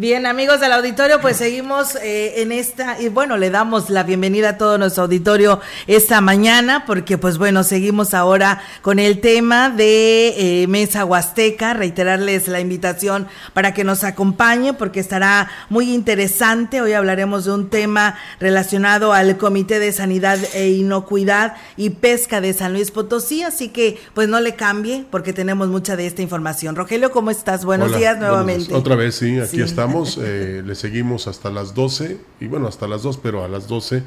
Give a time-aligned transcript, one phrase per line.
[0.00, 4.50] Bien, amigos del auditorio, pues seguimos eh, en esta, y bueno, le damos la bienvenida
[4.50, 10.62] a todo nuestro auditorio esta mañana, porque pues bueno, seguimos ahora con el tema de
[10.62, 16.92] eh, Mesa Huasteca, reiterarles la invitación para que nos acompañe, porque estará muy interesante, hoy
[16.92, 22.72] hablaremos de un tema relacionado al Comité de Sanidad e Inocuidad y Pesca de San
[22.72, 26.76] Luis Potosí, así que pues no le cambie, porque tenemos mucha de esta información.
[26.76, 27.64] Rogelio, ¿cómo estás?
[27.64, 28.72] Buenos días nuevamente.
[28.72, 29.87] otra vez, sí, aquí estamos
[30.20, 34.02] eh, le seguimos hasta las 12, y bueno, hasta las 2, pero a las 12,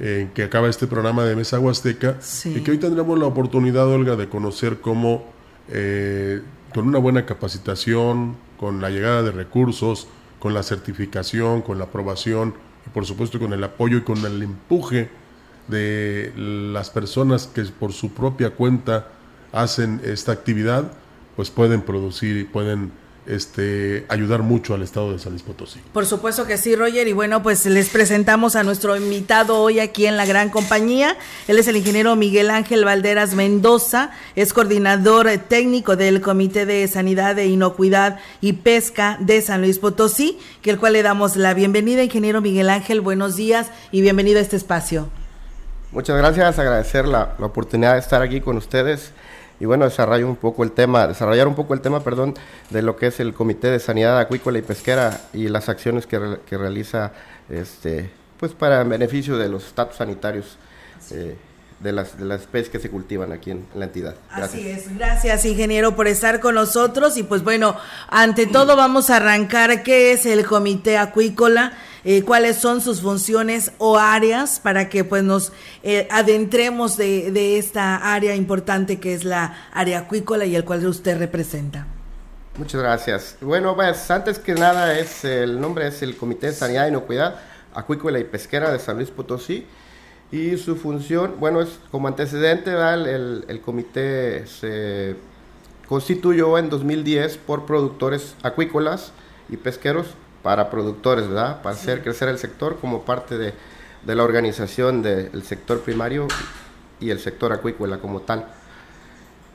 [0.00, 4.16] en que acaba este programa de Mesa Huasteca, y que hoy tendremos la oportunidad, Olga,
[4.16, 5.24] de conocer cómo,
[5.68, 6.42] eh,
[6.74, 10.08] con una buena capacitación, con la llegada de recursos,
[10.38, 12.54] con la certificación, con la aprobación,
[12.86, 15.08] y por supuesto con el apoyo y con el empuje
[15.68, 19.08] de las personas que por su propia cuenta
[19.52, 20.92] hacen esta actividad,
[21.36, 22.92] pues pueden producir y pueden
[23.26, 25.80] este, ayudar mucho al estado de San Luis Potosí.
[25.92, 27.08] Por supuesto que sí, Roger.
[27.08, 31.16] Y bueno, pues les presentamos a nuestro invitado hoy aquí en la gran compañía.
[31.48, 37.38] Él es el ingeniero Miguel Ángel Valderas Mendoza, es coordinador técnico del Comité de Sanidad
[37.38, 42.02] e Inocuidad y Pesca de San Luis Potosí, que el cual le damos la bienvenida,
[42.02, 43.00] ingeniero Miguel Ángel.
[43.00, 45.08] Buenos días y bienvenido a este espacio.
[45.92, 49.12] Muchas gracias, agradecer la, la oportunidad de estar aquí con ustedes
[49.60, 52.34] y bueno, desarrollar un poco el tema, desarrollar un poco el tema, perdón,
[52.70, 56.38] de lo que es el Comité de Sanidad Acuícola y Pesquera y las acciones que,
[56.46, 57.12] que realiza
[57.48, 60.58] este pues para beneficio de los estatus sanitarios
[61.12, 61.36] eh,
[61.84, 64.16] de las, de las especies que se cultivan aquí en, la entidad.
[64.30, 67.76] Así es, gracias ingeniero por estar con nosotros y pues bueno,
[68.08, 71.74] ante todo vamos a arrancar qué es el Comité Acuícola
[72.06, 75.52] eh, cuáles son sus funciones o áreas para que pues nos
[75.82, 80.86] eh, adentremos de, de, esta área importante que es la área acuícola y el cual
[80.86, 81.86] usted representa.
[82.58, 83.36] Muchas gracias.
[83.40, 87.36] Bueno, pues antes que nada es el nombre es el Comité de Sanidad y Inocuidad
[87.72, 89.66] Acuícola y Pesquera de San Luis Potosí
[90.32, 95.16] y su función, bueno, es como antecedente, el, el comité se
[95.88, 99.12] constituyó en 2010 por productores acuícolas
[99.48, 100.06] y pesqueros
[100.42, 101.62] para productores, ¿verdad?
[101.62, 103.54] Para hacer crecer el sector como parte de,
[104.06, 106.28] la organización del sector primario
[107.00, 108.46] y el sector acuícola como tal.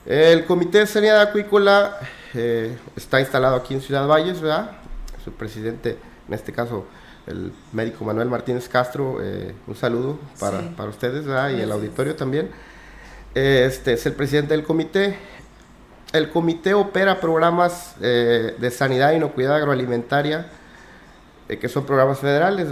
[0.06, 1.97] El Comité de Sanidad Acuícola
[2.34, 4.72] eh, está instalado aquí en Ciudad Valles, ¿verdad?
[5.24, 6.88] Su presidente, en este caso,
[7.29, 11.51] el médico Manuel Martínez Castro, eh, un saludo para, ustedes, ¿verdad?
[11.51, 12.50] Y el auditorio también.
[13.34, 15.17] Este es el presidente del comité.
[16.12, 20.47] El comité opera programas eh, de sanidad y inocuidad agroalimentaria
[21.50, 22.68] eh, que son programas federales,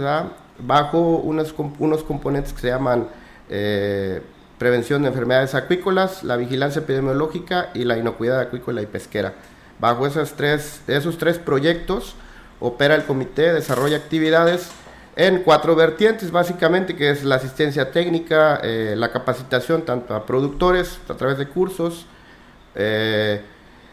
[0.58, 3.08] bajo unos, unos componentes que se llaman
[3.50, 4.22] eh,
[4.56, 9.34] prevención de enfermedades acuícolas, la vigilancia epidemiológica y la inocuidad acuícola y pesquera.
[9.80, 12.14] Bajo esos tres, esos tres proyectos
[12.60, 14.70] opera el comité, desarrolla actividades
[15.16, 21.00] en cuatro vertientes, básicamente, que es la asistencia técnica, eh, la capacitación tanto a productores
[21.08, 22.06] a través de cursos,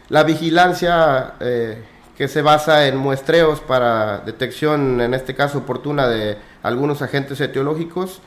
[0.08, 1.34] la vigilancia
[2.16, 8.20] que se basa en muestreos para detección, en este caso oportuna, de algunos agentes etiológicos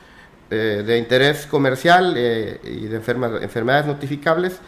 [0.52, 4.58] eh, de interés comercial eh, y de enfermedades notificables.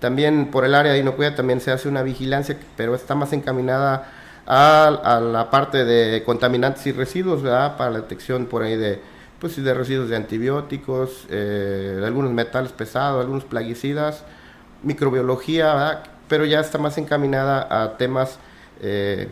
[0.00, 4.10] También por el área de inocuidad también se hace una vigilancia, pero está más encaminada
[4.46, 7.76] a, la parte de contaminantes y residuos, ¿verdad?
[7.76, 9.00] Para la detección por ahí de,
[9.38, 14.24] pues, de residuos de antibióticos, eh, de algunos metales pesados, algunos plaguicidas,
[14.82, 16.02] microbiología, ¿verdad?
[16.28, 18.38] Pero ya está más encaminada a temas
[18.80, 19.28] eh,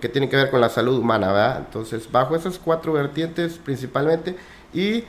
[0.00, 1.58] que tienen que ver con la salud humana, ¿verdad?
[1.58, 4.36] Entonces, bajo esas cuatro vertientes principalmente
[4.72, 5.04] y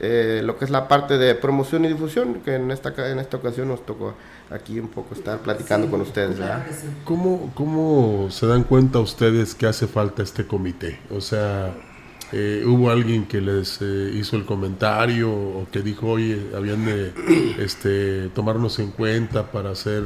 [0.00, 3.36] eh, lo que es la parte de promoción y difusión, que en esta, en esta
[3.36, 4.14] ocasión nos tocó
[4.50, 6.66] aquí un poco estar platicando con ustedes, ¿verdad?
[7.04, 10.98] ¿Cómo, ¿Cómo se dan cuenta ustedes que hace falta este comité?
[11.10, 11.74] O sea,
[12.32, 17.12] eh, ¿hubo alguien que les hizo el comentario o que dijo, oye, habían de
[17.58, 20.04] este, tomarnos en cuenta para hacer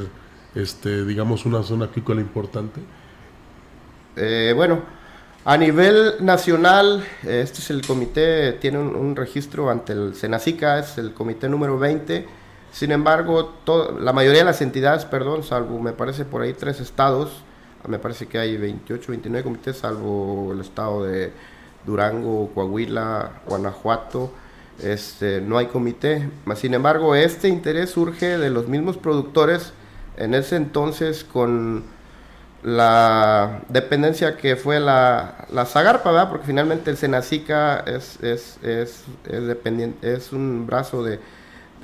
[0.55, 2.81] este, digamos, una zona agrícola importante?
[4.17, 4.83] Eh, bueno,
[5.45, 11.13] a nivel nacional, este es el comité, tiene un, registro ante el Senacica, es el
[11.13, 12.44] comité número 20.
[12.75, 13.55] Sin embargo,
[14.01, 17.31] la mayoría de las entidades, perdón, salvo me parece por ahí tres estados,
[17.87, 21.33] me parece que hay 28, 29 comités, salvo el estado de
[21.87, 24.33] Durango, Coahuila, Guanajuato,
[24.83, 26.29] este, no hay comité.
[26.57, 29.73] Sin embargo, este interés surge de los mismos productores
[30.17, 31.85] en ese entonces con
[32.65, 36.29] la dependencia que fue la, la Zagarpa, ¿verdad?
[36.29, 41.21] porque finalmente el Senacica es, es, es, dependiente, es un brazo de,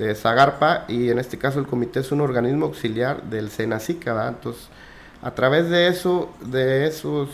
[0.01, 4.27] de Zagarpa y en este caso el comité es un organismo auxiliar del Senacica.
[4.27, 4.67] Entonces,
[5.21, 7.29] a través de eso, de, esos,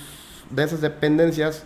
[0.49, 1.63] de esas dependencias,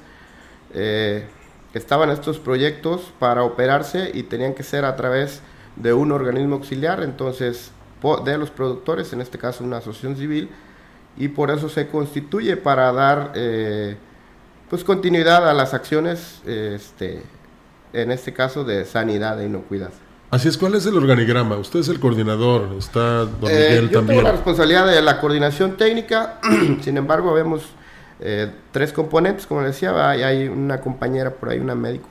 [0.74, 1.27] eh,
[1.74, 5.42] estaban estos proyectos para operarse y tenían que ser a través
[5.75, 7.71] de un organismo auxiliar, entonces
[8.25, 10.50] de los productores, en este caso una asociación civil,
[11.18, 13.95] y por eso se constituye para dar eh,
[14.69, 17.24] pues continuidad a las acciones, este,
[17.94, 19.92] en este caso de sanidad e inocuidad.
[20.31, 21.57] Así es, ¿cuál es el organigrama?
[21.57, 24.07] Usted es el coordinador, está don eh, Miguel yo también.
[24.07, 26.39] Tengo la responsabilidad de la coordinación técnica,
[26.81, 27.63] sin embargo, vemos
[28.22, 32.07] eh, tres componentes, como decía, hay, hay una compañera por ahí, una médico,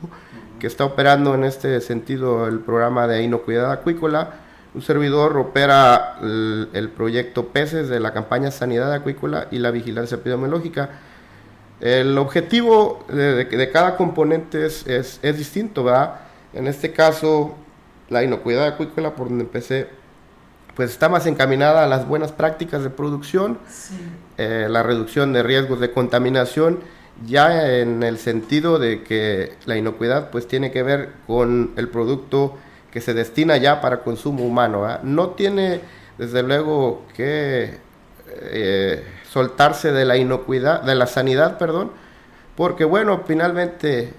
[0.59, 4.35] que está operando en este sentido el programa de inocuidad acuícola,
[4.75, 10.91] un servidor opera el, proyecto PECES de la campaña Sanidad Acuícola y la vigilancia epidemiológica.
[11.81, 16.21] El objetivo de, cada componente es, es, distinto, ¿verdad?
[16.53, 17.57] En este caso,
[18.11, 19.89] la inocuidad acuícola, por donde empecé,
[20.77, 23.59] pues está más encaminada a las buenas prácticas de producción,
[24.37, 26.81] eh, la reducción de riesgos de contaminación,
[27.27, 32.57] ya en el sentido de que la inocuidad pues tiene que ver con el producto
[32.91, 34.87] que se destina ya para consumo humano.
[35.03, 35.81] No tiene,
[36.19, 37.79] desde luego, que
[38.43, 41.93] eh, soltarse de la inocuidad, de la sanidad, perdón,
[42.57, 44.13] porque bueno, finalmente,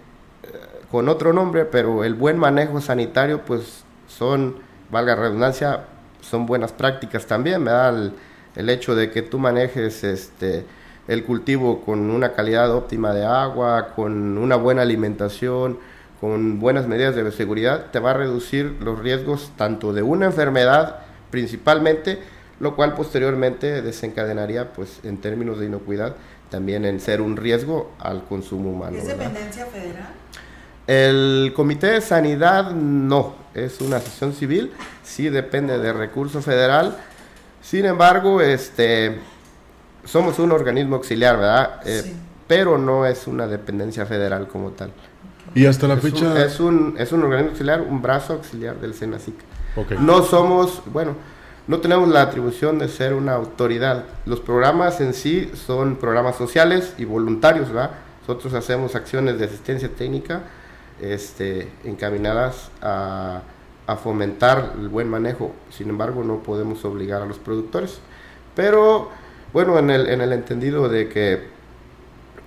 [0.91, 4.57] con otro nombre, pero el buen manejo sanitario, pues son,
[4.91, 5.85] valga redundancia,
[6.19, 7.97] son buenas prácticas también, ¿verdad?
[7.97, 8.13] El,
[8.55, 10.65] el hecho de que tú manejes este
[11.07, 15.79] el cultivo con una calidad óptima de agua, con una buena alimentación,
[16.19, 20.99] con buenas medidas de seguridad, te va a reducir los riesgos tanto de una enfermedad
[21.31, 22.19] principalmente,
[22.59, 26.15] lo cual posteriormente desencadenaría, pues en términos de inocuidad,
[26.49, 28.97] también en ser un riesgo al consumo humano.
[28.97, 30.20] ¿Es dependencia federal?
[30.87, 34.71] El Comité de Sanidad no, es una asociación civil,
[35.03, 36.97] sí depende de recurso federal.
[37.61, 39.19] Sin embargo, este,
[40.05, 41.81] somos un organismo auxiliar, ¿verdad?
[41.85, 42.13] Eh,
[42.47, 44.91] pero no es una dependencia federal como tal.
[45.53, 46.43] Y hasta la fecha...
[46.43, 49.35] es, un, es un organismo auxiliar, un brazo auxiliar del SENACIC.
[49.99, 51.15] No somos, bueno,
[51.67, 54.05] no tenemos la atribución de ser una autoridad.
[54.25, 57.91] Los programas en sí son programas sociales y voluntarios, ¿verdad?
[58.21, 60.41] Nosotros hacemos acciones de asistencia técnica
[61.01, 63.41] este, encaminadas a,
[63.87, 65.53] a fomentar el buen manejo.
[65.69, 67.99] Sin embargo, no podemos obligar a los productores.
[68.55, 69.09] Pero,
[69.53, 71.61] bueno, en el, en el entendido de que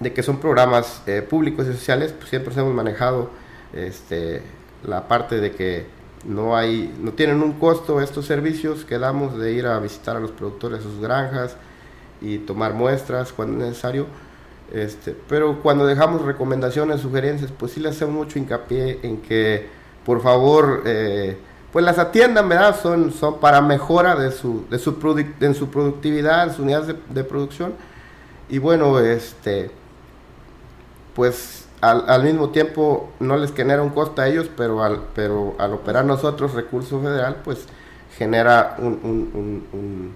[0.00, 3.30] de que son programas eh, públicos y sociales, pues siempre hemos manejado
[3.72, 4.42] este,
[4.84, 5.86] la parte de que
[6.26, 10.20] no hay, no tienen un costo estos servicios que damos de ir a visitar a
[10.20, 11.56] los productores a sus granjas
[12.20, 14.06] y tomar muestras cuando es necesario.
[14.72, 19.68] Este, pero cuando dejamos recomendaciones, sugerencias, pues sí le hacemos mucho hincapié en que
[20.04, 21.36] por favor eh,
[21.72, 22.80] pues las atiendan, ¿verdad?
[22.80, 24.96] Son, son para mejora de su, de su,
[25.40, 27.74] en su productividad, en sus unidades de, producción.
[28.48, 29.70] Y bueno, este
[31.14, 35.72] pues al, mismo tiempo no les genera un costo a ellos, pero al, pero al
[35.72, 37.66] operar nosotros recurso federal, pues
[38.16, 40.12] genera un,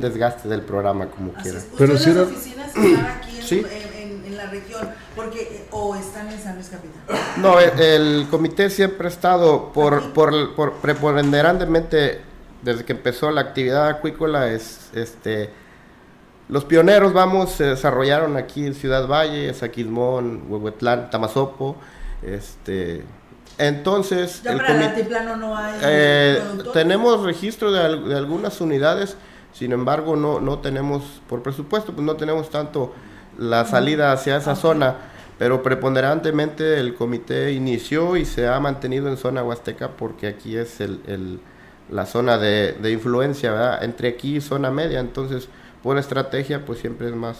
[0.00, 1.58] desgaste del programa como quiera.
[1.78, 3.38] Pero si las oficinas están aquí
[4.00, 7.02] en, la región porque, o están en San Luis Capital?
[7.38, 12.20] No, el, comité siempre ha estado por, por, por preponderantemente
[12.62, 15.50] desde que empezó la actividad acuícola es este
[16.48, 21.76] los pioneros, vamos, se desarrollaron aquí en Ciudad Valle, Saquismón, Huehuetlán, Tamazopo,
[22.22, 23.04] este...
[23.58, 24.42] Entonces...
[24.42, 26.42] ¿Ya para el altiplano no hay eh,
[26.72, 29.16] Tenemos registro de, algunas unidades,
[29.52, 32.94] sin embargo no, no tenemos, por presupuesto, pues no tenemos tanto
[33.38, 34.96] la salida hacia esa zona,
[35.38, 40.80] pero preponderantemente el comité inició y se ha mantenido en zona huasteca porque aquí es
[40.80, 41.40] el,
[41.90, 43.84] la zona de, de influencia, ¿verdad?
[43.84, 45.48] Entre aquí y zona media, entonces
[45.82, 47.36] por estrategia, pues siempre es más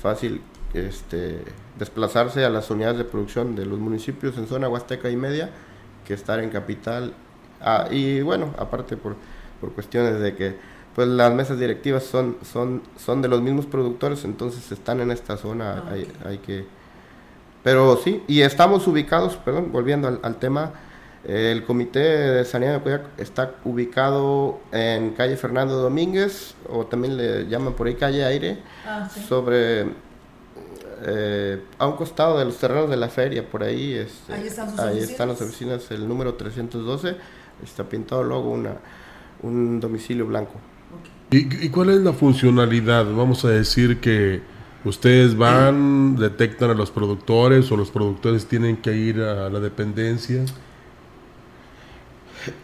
[0.00, 0.42] fácil
[0.74, 1.42] este,
[1.80, 5.48] desplazarse a las unidades de producción de los municipios en zona huasteca y media
[6.06, 7.14] que estar en capital.
[7.60, 9.16] Ah, y bueno, aparte por,
[9.60, 10.56] por cuestiones de que
[10.94, 15.36] pues las mesas directivas son, son, son de los mismos productores, entonces están en esta
[15.36, 16.66] zona, ah, hay, hay, que...
[17.62, 20.72] Pero sí, y estamos ubicados, perdón, volviendo al, al tema,
[21.24, 27.46] el Comité de Sanidad de Cuidado está ubicado en calle Fernando Domínguez, o también le
[27.46, 29.86] llaman por ahí calle Aire, ah, sobre
[31.02, 33.94] eh, a un costado de los terrenos de la feria, por ahí.
[33.94, 35.10] Este, ahí están sus ahí oficinas.
[35.10, 37.16] están las oficinas, el número 312,
[37.62, 38.74] está pintado luego una,
[39.42, 40.54] un domicilio blanco.
[41.30, 43.06] ¿Y, cuál es la funcionalidad?
[43.14, 44.42] Vamos a decir que
[44.84, 50.44] ustedes van, detectan a los productores o los productores tienen que ir a la dependencia.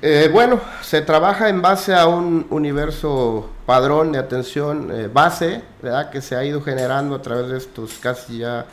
[0.02, 6.10] Eh, bueno, se trabaja en base a un universo padrón de atención eh, base, ¿verdad?
[6.10, 8.66] Que se ha ido generando a través de estos casi ya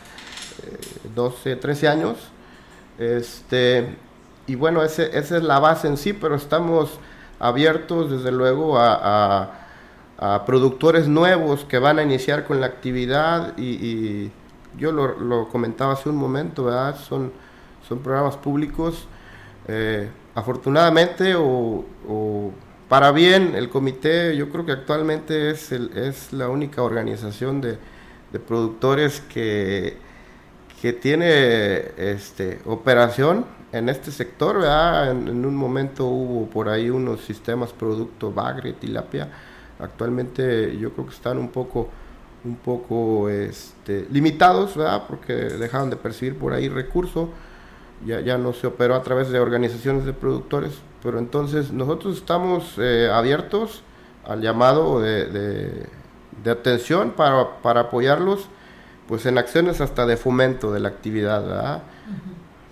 [1.15, 2.17] 12, eh, 13 años.
[2.99, 3.95] Este,
[4.47, 6.91] y bueno, esa es la base en sí, pero estamos
[7.39, 9.63] abiertos desde luego a
[10.25, 14.31] a productores nuevos que van a iniciar con la actividad y,
[14.77, 16.97] yo lo, comentaba hace un momento, ¿verdad?
[16.97, 17.31] Son,
[17.87, 19.05] son programas públicos.
[19.67, 21.83] Eh, afortunadamente o,
[22.93, 27.79] para bien, el comité yo creo que actualmente es, la única organización de,
[28.47, 29.97] productores que,
[31.01, 34.63] tiene este, operación en este sector.
[35.09, 39.27] En, un momento hubo por ahí unos sistemas producto bagre, tilapia
[39.79, 44.77] actualmente yo creo que están un poco este, limitados.
[45.07, 47.29] Porque dejaron de percibir por ahí recursos,
[48.05, 50.73] ya, ya no se operó a través de organizaciones de productores,
[51.03, 53.83] pero entonces nosotros estamos eh, abiertos
[54.25, 55.25] al llamado de,
[56.43, 58.47] de, atención para, para, apoyarlos
[59.07, 61.83] pues en acciones hasta de fomento de la actividad, ¿verdad?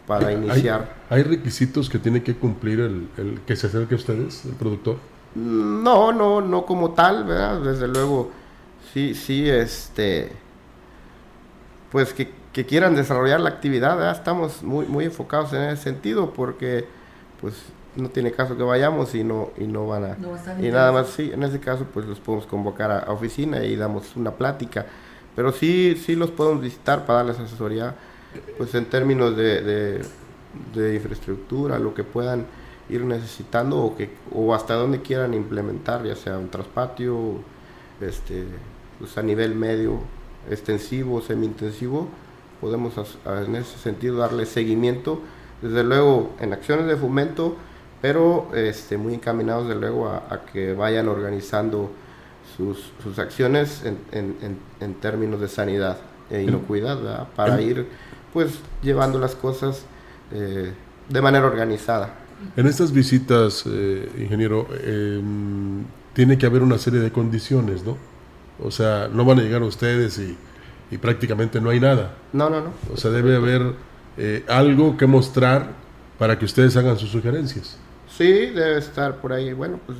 [0.08, 0.96] Para iniciar.
[1.10, 4.98] ¿Hay, requisitos que tiene que cumplir el, el que se acerque a ustedes, el productor?
[5.36, 7.62] No, no, no como tal, ¿verdad?
[7.62, 8.32] Desde luego,
[8.94, 10.32] sí, sí, este,
[11.92, 12.32] pues que,
[12.66, 14.18] quieran desarrollar la actividad, ¿verdad?
[14.18, 16.86] Estamos muy, muy enfocados en ese sentido porque,
[17.40, 17.56] pues,
[17.96, 20.18] no tiene caso que vayamos y no, y no van a...
[20.60, 24.16] y nada más, sí, en ese caso, pues los podemos convocar a, oficina y damos
[24.16, 24.86] una plática,
[25.36, 27.96] pero sí, sí los podemos visitar para darles asesoría,
[28.58, 30.02] pues en términos de, de,
[30.74, 32.46] de infraestructura, lo que puedan
[32.90, 37.40] ir necesitando o, que, o hasta donde quieran implementar, ya sea un traspatio,
[38.00, 38.46] este,
[39.00, 40.00] pues a nivel medio,
[40.50, 42.08] extensivo, semi-intensivo,
[42.60, 42.94] podemos
[43.26, 45.20] en ese sentido darle seguimiento,
[45.62, 47.56] desde luego en acciones de fomento,
[48.02, 51.92] pero este, muy encaminados desde luego a, que vayan organizando
[52.58, 55.98] sus, sus acciones en, en, en, términos de sanidad
[56.30, 57.88] e inocuidad, para ir
[58.34, 59.84] pues llevando las cosas
[60.32, 60.74] eh,
[61.10, 62.16] de manera organizada.
[62.56, 67.98] En estas visitas, eh, ingeniero, em, tiene que haber una serie de condiciones, ¿no?
[68.64, 70.38] O sea, no van a llegar ustedes y,
[70.98, 72.16] prácticamente no hay nada.
[72.34, 72.72] No, no, no.
[72.94, 73.76] O sea, debe haber
[74.18, 75.70] eh, algo que mostrar
[76.20, 77.78] para que ustedes hagan sus sugerencias.
[78.22, 79.54] Sí, debe estar por ahí.
[79.54, 79.98] Bueno, pues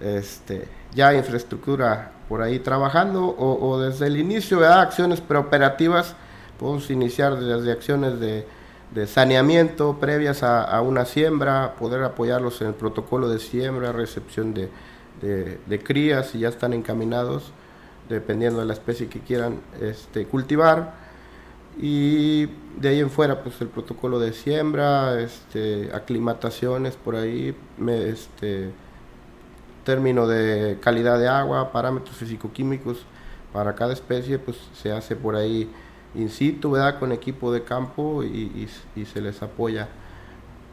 [0.00, 6.16] este, ya infraestructura por ahí trabajando o, desde el inicio, de Acciones preoperativas,
[6.58, 8.46] podemos iniciar desde acciones de
[8.90, 14.70] de saneamiento previas a, una siembra, poder apoyarlos en el protocolo de siembra, recepción de,
[15.20, 17.52] de, crías si ya están encaminados,
[18.08, 21.05] dependiendo de la especie que quieran este, cultivar.
[21.78, 22.46] Y
[22.80, 27.54] de ahí en fuera, pues el protocolo de siembra, este, aclimataciones por ahí,
[27.86, 28.70] este,
[29.84, 33.04] término de calidad de agua, parámetros físico-químicos
[33.52, 35.70] para cada especie, pues se hace por ahí
[36.14, 36.98] in situ, ¿verdad?
[36.98, 38.68] Con equipo de campo y,
[39.04, 39.88] se les apoya.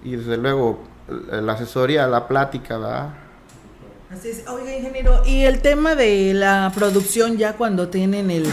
[0.03, 3.13] Y desde luego la asesoría, la plática, ¿verdad?
[4.13, 4.43] Así es.
[4.47, 8.45] Oiga, ingeniero, y el tema de la producción ya cuando tienen el,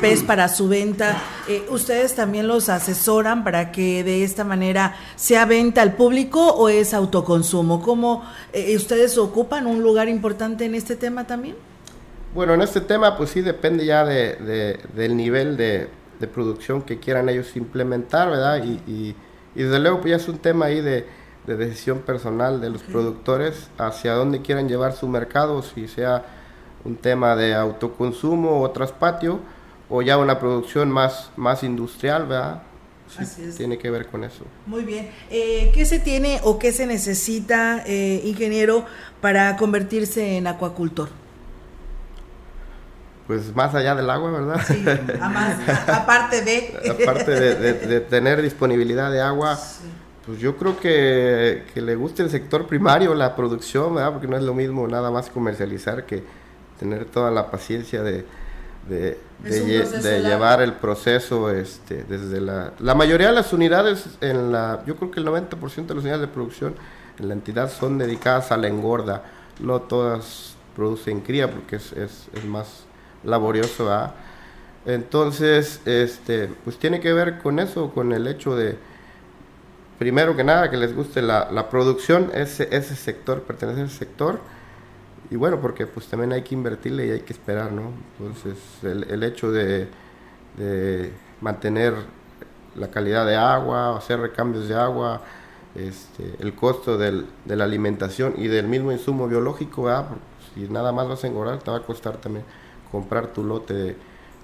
[0.00, 5.44] pez para su venta, eh, ¿ustedes también los asesoran para que de esta manera sea
[5.44, 7.82] venta al público o es autoconsumo?
[7.82, 11.56] ¿Cómo eh, ustedes ocupan un lugar importante en este tema también?
[12.34, 15.88] Bueno, en este tema pues sí depende ya de, del nivel de,
[16.32, 18.64] producción que quieran ellos implementar, ¿verdad?
[18.64, 19.14] Y,
[19.54, 21.06] desde luego pues ya es un tema ahí de,
[21.46, 26.24] decisión personal de los productores hacia dónde quieran llevar su mercado, si sea
[26.84, 29.40] un tema de autoconsumo o traspatio
[29.88, 32.62] o ya una producción más, más industrial, ¿verdad?
[33.08, 34.44] Sí, tiene que ver con eso.
[34.66, 35.10] Muy bien.
[35.30, 38.86] Eh, ¿Qué se tiene o qué se necesita, eh, ingeniero,
[39.20, 41.10] para convertirse en acuacultor?
[43.26, 44.60] pues más allá del agua, ¿verdad?
[44.66, 44.84] Sí,
[45.90, 46.74] aparte de...
[47.02, 49.58] aparte de, tener disponibilidad de agua,
[50.26, 54.12] pues yo creo que, que, le guste el sector primario, la producción, ¿verdad?
[54.12, 56.22] Porque no es lo mismo nada más comercializar que
[56.78, 58.24] tener toda la paciencia de,
[58.88, 59.18] de,
[60.22, 62.72] llevar el proceso este, desde la...
[62.78, 66.20] La mayoría de las unidades, en la, yo creo que el 90% de las unidades
[66.22, 66.74] de producción
[67.18, 69.24] en la entidad son dedicadas a la engorda,
[69.60, 72.84] no todas producen cría porque es, es, es más
[73.22, 73.90] laborioso,
[74.86, 78.76] Entonces, este, pues tiene que ver con eso, con el hecho de,
[79.98, 83.96] primero que nada, que les guste la, la producción, ese, ese sector, pertenece a ese
[83.96, 84.40] sector,
[85.30, 87.90] y bueno, porque pues también hay que invertirle y hay que esperar, ¿no?
[88.18, 89.88] Entonces, el, el hecho de,
[90.56, 91.94] de, mantener
[92.76, 95.22] la calidad de agua, hacer recambios de agua,
[95.74, 99.90] este, el costo del, de la alimentación y del mismo insumo biológico,
[100.54, 102.44] si nada más vas a engordar, te va a costar también
[102.92, 103.96] comprar tu lote de,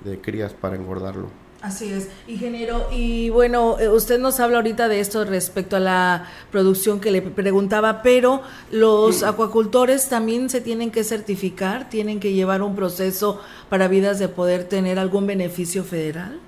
[0.04, 1.28] de crías para engordarlo.
[1.62, 2.88] Así es, ingeniero.
[2.90, 7.20] Y bueno, eh, usted nos habla ahorita de esto respecto a la producción que le
[7.20, 8.40] preguntaba, pero
[8.70, 14.28] los acuacultores también se tienen que certificar, tienen que llevar un proceso para vidas de
[14.28, 16.40] poder tener algún beneficio federal.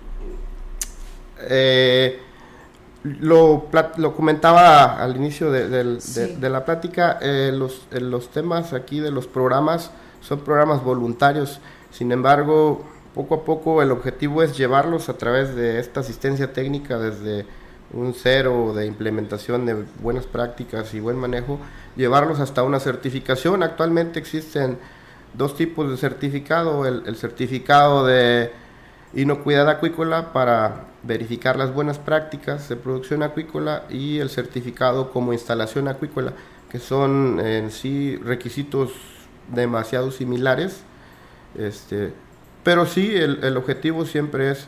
[1.40, 2.18] Eh,
[3.04, 3.66] lo,
[3.96, 9.26] lo, comentaba al inicio de, de, la plática, eh, los, los temas aquí de los
[9.26, 9.90] programas
[10.22, 15.78] son programas voluntarios, sin embargo, poco a poco el objetivo es llevarlos a través de
[15.78, 17.46] esta asistencia técnica desde
[17.92, 21.58] un cero de implementación de buenas prácticas y buen manejo,
[21.96, 23.62] llevarlos hasta una certificación.
[23.62, 24.78] Actualmente existen
[25.34, 28.50] dos tipos de certificado, el, certificado de
[29.14, 35.88] inocuidad acuícola para verificar las buenas prácticas de producción acuícola y el certificado como instalación
[35.88, 36.32] acuícola,
[36.70, 38.92] que son en sí requisitos
[39.52, 40.82] demasiado similares.
[41.54, 42.14] Este,
[42.62, 44.66] pero sí, el, objetivo siempre es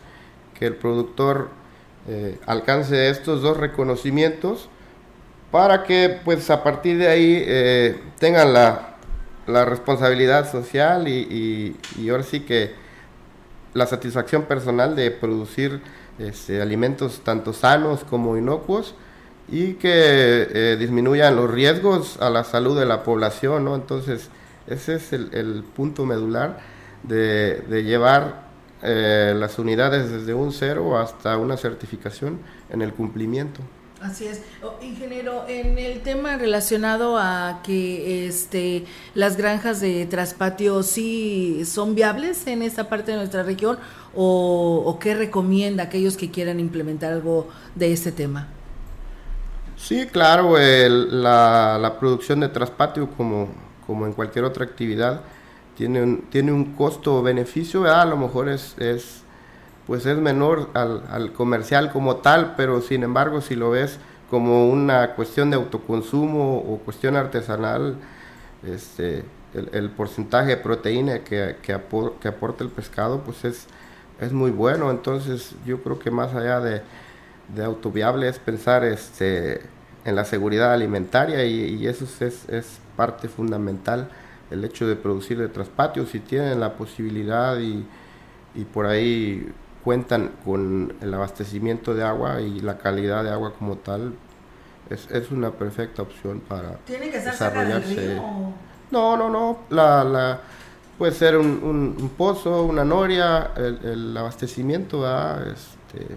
[0.58, 1.48] que el productor
[2.08, 4.68] eh, alcance estos dos reconocimientos
[5.50, 8.90] para que pues a partir de ahí eh, tengan la,
[9.46, 11.76] responsabilidad social y,
[12.10, 12.72] ahora sí que
[13.74, 15.80] la satisfacción personal de producir
[16.18, 18.94] este, alimentos tanto sanos como inocuos
[19.48, 23.74] y que eh, disminuyan los riesgos a la salud de la población, ¿no?
[23.74, 24.30] Entonces,
[24.66, 26.73] ese es el, el punto medular
[27.08, 28.44] de, llevar
[28.82, 33.60] eh, las unidades desde un cero hasta una certificación en el cumplimiento.
[34.00, 34.42] Así es.
[34.62, 38.84] Oh, ingeniero, en el tema relacionado a que este
[39.14, 43.78] las granjas de traspatio sí son viables en esta parte de nuestra región
[44.14, 48.48] o, qué recomienda a aquellos que quieran implementar algo de este tema.
[49.76, 53.48] Sí, claro, la, la, producción de traspatio como,
[53.86, 55.22] como en cualquier otra actividad
[55.76, 59.22] tiene un, tiene un costo-beneficio, a lo mejor es, es,
[59.86, 63.98] pues es menor al, al, comercial como tal, pero sin embargo si lo ves
[64.30, 67.96] como una cuestión de autoconsumo o cuestión artesanal,
[68.64, 69.24] este,
[69.72, 73.66] el, porcentaje de proteína que, que, aporta el pescado pues es,
[74.20, 76.82] es muy bueno, entonces yo creo que más allá de,
[77.54, 79.60] de autoviable es pensar este,
[80.04, 84.08] en la seguridad alimentaria y, y eso es, es parte fundamental
[84.50, 87.86] el hecho de producir de traspatio, si tienen la posibilidad y,
[88.54, 89.52] y por ahí
[89.82, 94.14] cuentan con el abastecimiento de agua y la calidad de agua como tal,
[94.88, 98.20] es, es una perfecta opción para ¿Tiene que desarrollarse.
[98.90, 99.58] No, no, no.
[99.70, 100.40] La, la,
[100.98, 105.04] puede ser un, un, pozo, una noria, el, el abastecimiento,
[105.42, 106.16] este,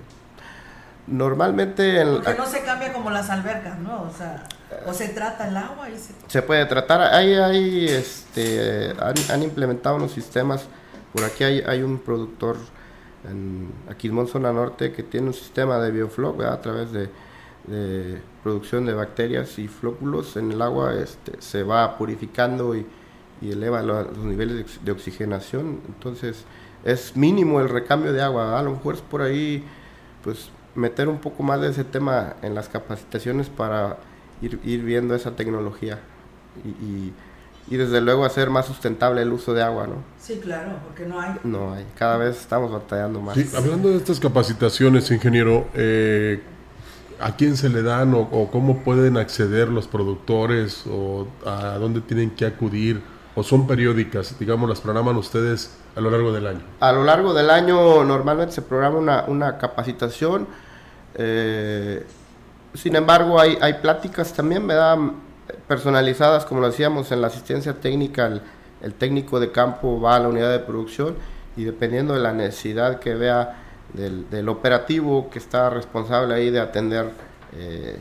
[1.08, 2.06] normalmente...
[2.06, 4.04] Porque no se cambia como las albercas, ¿no?
[4.04, 4.44] O sea...
[4.86, 5.90] ¿O se trata el agua?
[5.90, 6.14] Y se...
[6.28, 6.42] se...
[6.42, 7.02] puede tratar.
[7.14, 8.94] Hay, hay, este,
[9.30, 10.66] han, implementado unos sistemas.
[11.14, 12.58] Por aquí hay, hay un productor
[13.30, 17.10] en, aquí en Zona Norte que tiene un sistema de biofloc a través de,
[17.68, 20.96] de, producción de bacterias y flóculos en el agua.
[20.96, 22.86] Este, se va purificando y,
[23.42, 25.82] y eleva los, niveles de, oxigenación.
[25.88, 26.44] Entonces
[26.84, 28.60] es mínimo el recambio de agua.
[28.60, 29.64] A lo mejor es por ahí
[30.24, 33.98] pues meter un poco más de ese tema en las capacitaciones para
[34.42, 36.00] ir, viendo esa tecnología
[36.64, 37.14] y,
[37.70, 39.96] y, desde luego hacer más sustentable el uso de agua, ¿no?
[40.20, 41.36] Sí, claro, porque no hay.
[41.44, 43.36] No hay, cada vez estamos batallando más.
[43.36, 46.42] Sí, hablando de estas capacitaciones, ingeniero, eh,
[47.20, 52.32] ¿a quién se le dan o, cómo pueden acceder los productores o a dónde tienen
[52.32, 53.02] que acudir?
[53.36, 54.40] ¿O son periódicas?
[54.40, 56.62] Digamos, las programan ustedes a lo largo del año.
[56.80, 60.48] A lo largo del año normalmente se programa una, una capacitación.
[61.14, 62.06] Eh,
[62.78, 64.98] sin embargo, hay, hay pláticas también, ¿verdad?
[65.68, 68.40] Personalizadas, como lo decíamos, en la asistencia técnica,
[68.82, 71.16] el, técnico de campo va a la unidad de producción
[71.56, 73.64] y dependiendo de la necesidad que vea
[73.94, 77.10] del, operativo que está responsable ahí de atender
[77.58, 77.98] eh,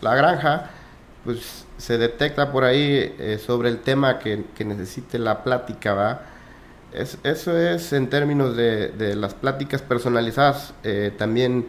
[0.00, 0.70] la granja,
[1.24, 6.22] pues se detecta por ahí eh, sobre el tema que, necesite la plática, ¿va?
[6.92, 11.66] eso es en términos de, las pláticas personalizadas, eh, también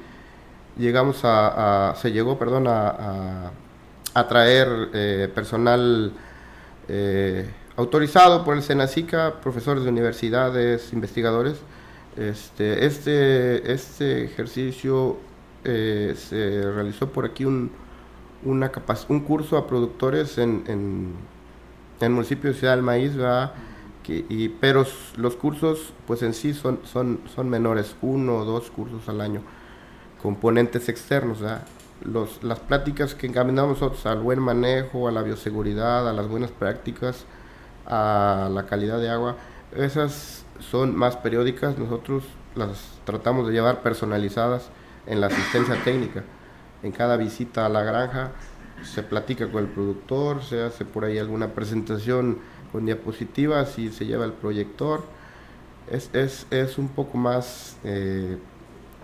[0.82, 3.52] llegamos a, se llegó, perdón, a,
[4.14, 6.12] a, traer eh, personal
[6.90, 11.62] eh, autorizado por el SENACICA, profesores de universidades, investigadores,
[12.18, 15.16] Este, este, este ejercicio
[15.64, 17.72] eh, se realizó por aquí un,
[18.44, 18.70] una
[19.08, 21.14] un curso a productores en, en,
[22.02, 23.14] el municipio de Ciudad del Maíz,
[24.08, 29.08] y, pero los cursos pues en sí son, son, son menores, uno o dos cursos
[29.08, 29.42] al año,
[30.22, 31.40] componentes externos.
[32.04, 36.52] Los, las pláticas que encaminamos nosotros al buen manejo, a la bioseguridad, a las buenas
[36.52, 37.26] prácticas,
[37.86, 39.36] a la calidad de agua,
[39.76, 42.24] esas son más periódicas, nosotros
[42.56, 44.70] las tratamos de llevar personalizadas
[45.08, 46.24] en la asistencia técnica.
[46.84, 48.32] En cada visita a la granja
[48.84, 52.40] se platica con el productor, se hace por ahí alguna presentación
[52.72, 55.04] con diapositivas y se lleva el proyector.
[55.90, 58.38] Es, es, es un poco más eh,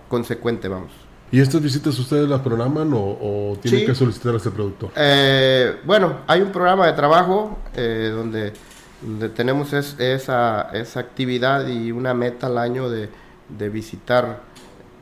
[0.09, 1.06] consecuente, vamos.
[1.31, 4.91] ¿Y estas visitas ustedes las programan o, tienen que solicitar a este productor?
[4.95, 8.53] Eh, bueno, hay un programa de trabajo eh, donde,
[9.01, 13.09] donde tenemos esa, esa actividad y una meta al año de,
[13.49, 14.41] de visitar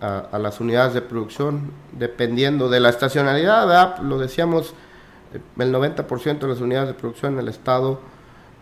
[0.01, 4.73] a, las unidades de producción, dependiendo de la estacionalidad, lo decíamos,
[5.33, 7.99] eh, el 90% de las unidades de producción en el estado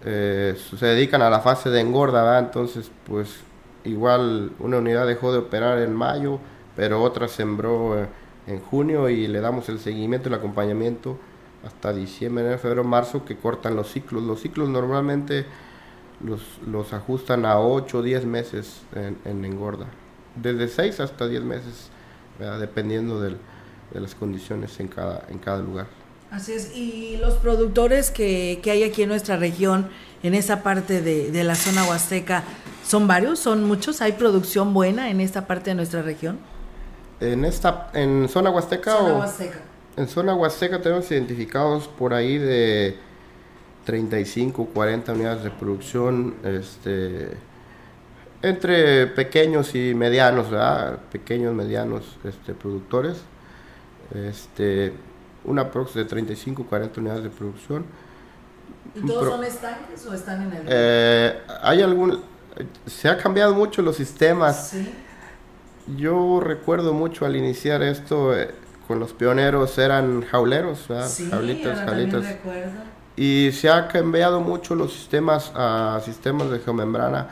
[0.05, 3.39] eh, se dedican a la fase de engorda, entonces pues
[3.83, 6.39] igual una unidad dejó de operar en mayo,
[6.75, 8.07] pero otra sembró eh,
[8.47, 11.17] en junio y le damos el seguimiento, el acompañamiento
[11.65, 14.23] hasta diciembre, enero, febrero, marzo, que cortan los ciclos.
[14.23, 15.45] Los ciclos normalmente
[16.23, 19.87] los, los ajustan a 8 o 10 meses en engorda
[20.35, 21.89] desde 6 hasta 10 meses,
[22.59, 23.37] dependiendo de
[23.93, 25.87] las condiciones en cada, en cada lugar.
[26.31, 29.89] Así es, y los productores que, que hay aquí en nuestra región,
[30.23, 32.43] en esa parte de, de, la zona huasteca,
[32.83, 33.37] ¿son varios?
[33.37, 34.01] ¿Son muchos?
[34.01, 36.39] ¿Hay producción buena en esta parte de nuestra región?
[37.31, 39.59] En esta, en zona huasteca zona Huasteca.
[39.95, 42.97] En zona huasteca tenemos identificados por ahí de
[43.85, 47.37] 35, 40 unidades de producción, este
[48.43, 50.99] entre pequeños y medianos, ¿verdad?
[51.11, 53.19] Pequeños, medianos este, productores.
[54.13, 54.93] Este,
[55.45, 57.85] una prox de 35, 40 unidades de producción.
[58.95, 62.21] ¿Y todos son estanques o están en el eh, Hay algún...
[62.85, 64.69] Se ha cambiado mucho los sistemas.
[64.71, 64.93] ¿Sí?
[65.97, 68.51] Yo recuerdo mucho al iniciar esto, eh,
[68.87, 71.07] con los pioneros eran jauleros, ¿verdad?
[71.07, 72.25] Sí, jaulitas, jaulitas.
[73.15, 77.27] Y se ha cambiado mucho los sistemas a sistemas de geomembrana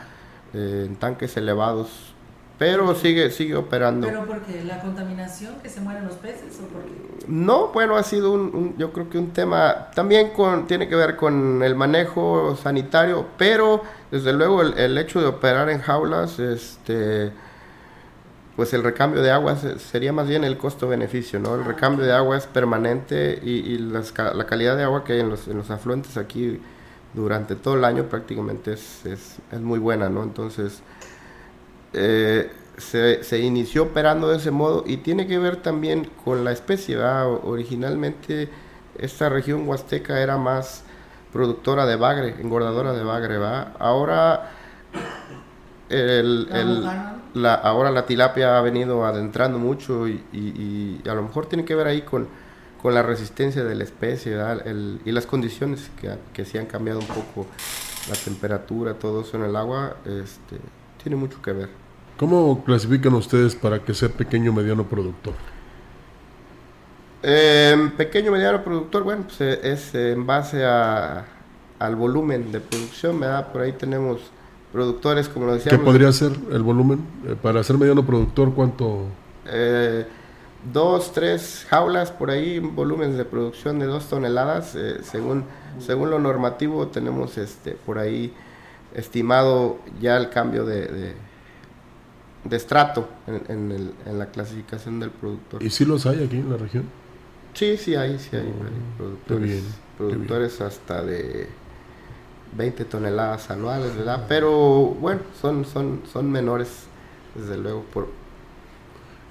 [0.54, 2.14] eh, en tanques elevados,
[2.58, 4.06] pero sigue sigue operando.
[4.06, 7.26] ¿Pero porque la contaminación que se mueren los peces o por qué?
[7.26, 11.16] No, bueno, ha sido un, yo creo que un tema también con, tiene que ver
[11.16, 17.32] con el manejo sanitario, pero desde luego el, hecho de operar en jaulas, este
[18.56, 21.54] pues el recambio de agua sería más bien el costo-beneficio, ¿no?
[21.54, 25.48] El recambio de agua es permanente y, la calidad de agua que hay en los,
[25.48, 26.60] en los afluentes aquí
[27.14, 30.22] durante todo el año prácticamente es, muy buena, ¿no?
[30.22, 30.82] Entonces,
[31.94, 36.96] eh, se, inició operando de ese modo y tiene que ver también con la especie,
[36.96, 37.30] ¿verdad?
[37.44, 38.48] Originalmente
[38.98, 40.84] esta región huasteca era más
[41.32, 43.72] productora de bagre, engordadora de bagre, ¿va?
[43.78, 44.50] Ahora
[45.92, 46.88] el, el,
[47.34, 51.64] la, ahora la tilapia ha venido adentrando mucho y, y, y, a lo mejor tiene
[51.64, 52.28] que ver ahí con
[52.82, 54.36] con la resistencia de la especie
[55.04, 57.46] y las condiciones que, que sí han cambiado un poco,
[58.10, 60.56] la temperatura, todo eso en el agua, este,
[61.00, 61.68] tiene mucho que ver.
[62.16, 65.34] ¿Cómo clasifican ustedes para que sea pequeño o mediano productor?
[67.22, 71.24] Eh, pequeño mediano productor, bueno, pues eh, es en base a,
[71.78, 73.52] al volumen de producción, ¿verdad?
[73.52, 74.18] Por ahí tenemos
[74.72, 75.80] productores, como lo decíamos.
[75.80, 77.04] ¿Qué podría ser el volumen?
[77.26, 79.06] Eh, para ser mediano productor, ¿cuánto?
[79.46, 80.06] Eh,
[80.72, 85.44] dos, tres jaulas por ahí, volúmenes de producción de dos toneladas, eh, según,
[85.78, 88.32] según lo normativo tenemos este por ahí
[88.94, 91.14] estimado ya el cambio de,
[92.44, 95.62] de, estrato en, en, la clasificación del productor.
[95.62, 96.84] ¿Y si los hay aquí en la región?
[97.54, 98.52] Sí, sí hay, sí hay,
[98.96, 99.62] productores,
[99.96, 101.48] productores hasta de
[102.56, 104.24] 20 toneladas anuales, ¿verdad?
[104.28, 104.50] Pero
[105.00, 106.84] bueno, son, son, son menores,
[107.34, 108.08] desde luego, por,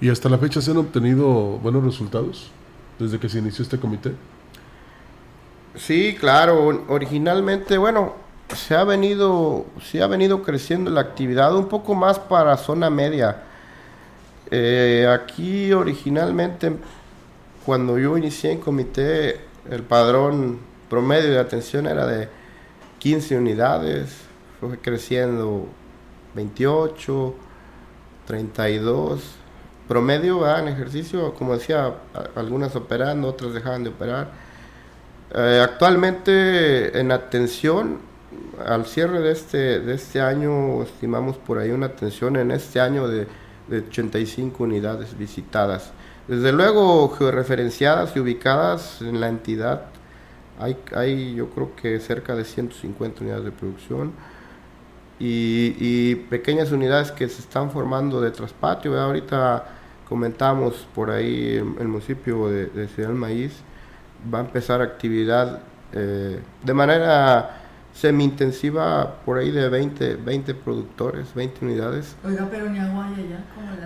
[0.02, 1.24] ¿Y hasta la fecha se han obtenido
[1.62, 2.50] buenos resultados
[2.98, 4.12] desde que se inició este comité?
[5.76, 6.84] Sí, claro.
[6.88, 8.14] Originalmente, bueno,
[8.48, 13.44] se ha venido, se ha venido creciendo la actividad un poco más para zona media.
[14.50, 16.72] Eh, aquí originalmente,
[17.64, 20.58] cuando yo inicié en comité, el padrón
[20.90, 22.28] promedio de atención era de
[23.02, 24.16] 15 unidades,
[24.60, 25.66] fue creciendo
[26.36, 27.34] 28,
[28.28, 29.42] 32
[29.88, 31.94] promedio en ejercicio, como decía,
[32.36, 34.30] algunas operando, otras dejaban de operar.
[35.34, 37.98] Eh, actualmente en atención
[38.64, 43.08] al cierre de este, de este año estimamos por ahí una atención en este año
[43.08, 43.26] de,
[43.66, 45.90] de 85 unidades visitadas.
[46.28, 49.91] Desde luego georreferenciadas y ubicadas en la entidad
[50.62, 54.12] hay, hay yo creo que cerca de 150 unidades de producción
[55.18, 58.98] y, pequeñas unidades que se están formando de traspatio.
[58.98, 59.64] Ahorita
[60.08, 63.62] comentamos por ahí el, municipio de, de, Ciudad del Maíz
[64.32, 65.60] va a empezar actividad
[65.92, 67.58] eh, de manera
[67.94, 72.16] semi-intensiva por ahí de 20, 20 productores, 20 unidades.
[72.24, 73.44] Oiga, pero ni agua hay allá,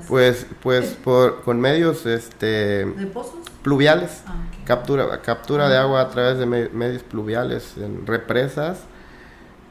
[0.08, 3.45] Pues, pues por, con medios este, ¿De pozos?
[3.66, 8.84] Pluviales, ah, captura, captura de agua a través de medios pluviales en represas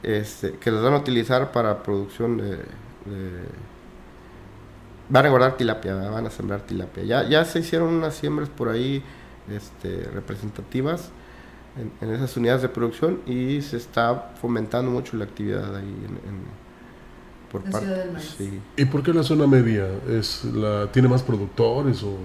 [0.03, 2.60] este, que los van a utilizar para producción de,
[5.08, 7.05] van a guardar tilapia, van a sembrar tilapia.
[7.05, 9.01] Ya, ya se hicieron unas siembras por ahí
[9.49, 11.12] este, representativas
[12.01, 16.65] en, esas unidades de producción y se está fomentando mucho la actividad ahí en,
[17.49, 17.88] por parte
[18.19, 18.60] sí.
[18.75, 22.17] ¿Y por qué la zona media es la tiene más productores o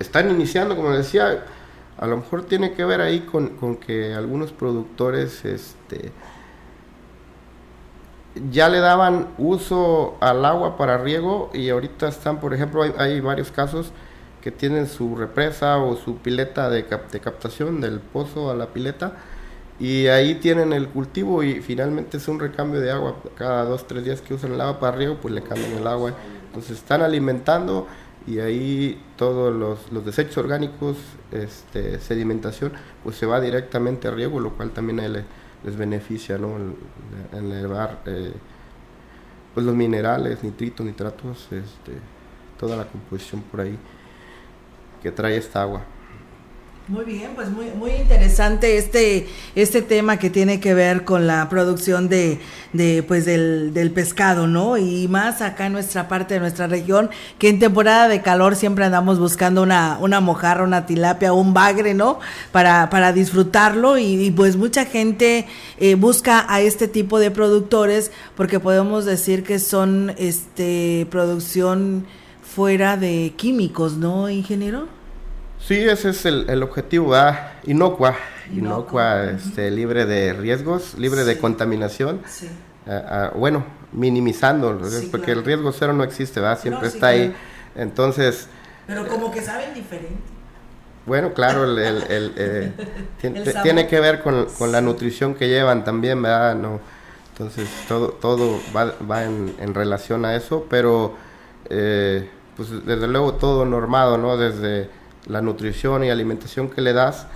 [0.00, 1.44] están iniciando, como decía,
[1.96, 6.12] a lo mejor tiene que ver ahí con, con que algunos productores este
[8.50, 13.20] ya le daban uso al agua para riego y ahorita están, por ejemplo, hay, hay
[13.20, 13.92] varios casos
[14.40, 19.16] que tienen su represa o su pileta de, de, captación del pozo a la pileta
[19.78, 23.16] y ahí tienen el cultivo y finalmente es un recambio de agua.
[23.36, 26.14] Cada dos tres días que usan el agua para riego pues le cambian el agua.
[26.46, 27.86] Entonces están alimentando
[28.26, 30.96] y ahí todos los, los desechos orgánicos
[31.32, 35.00] este, sedimentación pues se va directamente a riego lo cual también
[35.64, 38.32] les beneficia no en elevar eh,
[39.54, 41.92] pues los minerales nitritos nitratos este,
[42.58, 43.78] toda la composición por ahí
[45.02, 45.82] que trae esta agua.
[46.90, 51.48] Muy bien, pues muy, muy interesante este, este tema que tiene que ver con la
[51.48, 52.40] producción de,
[52.72, 54.76] de pues del, del, pescado, ¿no?
[54.76, 58.84] Y más acá en nuestra parte de nuestra región, que en temporada de calor siempre
[58.84, 62.18] andamos buscando una, una mojarra, una tilapia, un bagre, ¿no?
[62.50, 65.46] Para, para disfrutarlo y, pues mucha gente
[65.78, 72.04] eh, busca a este tipo de productores porque podemos decir que son este producción
[72.42, 74.99] fuera de químicos, ¿no, ingeniero?
[75.66, 77.52] Sí, ese es el, objetivo, ¿verdad?
[77.64, 78.16] Inocua,
[78.52, 82.22] inocua, este, libre de riesgos, libre de contaminación.
[82.26, 82.50] Sí.
[83.36, 86.58] Bueno, minimizando, porque el riesgo cero no existe, ¿verdad?
[86.58, 87.34] Siempre está ahí.
[87.76, 88.48] Entonces...
[88.86, 90.18] Pero como que saben diferente.
[91.06, 92.72] Bueno, claro, el, el, eh,
[93.62, 96.56] tiene, que ver con, con, la nutrición que llevan también, ¿verdad?
[96.56, 96.80] No,
[97.32, 101.14] entonces todo, todo va, va en, en relación a eso, pero...
[101.68, 104.36] Eh, pues desde luego todo normado, ¿no?
[104.36, 104.90] Desde
[105.26, 107.26] la nutrición y alimentación que le das,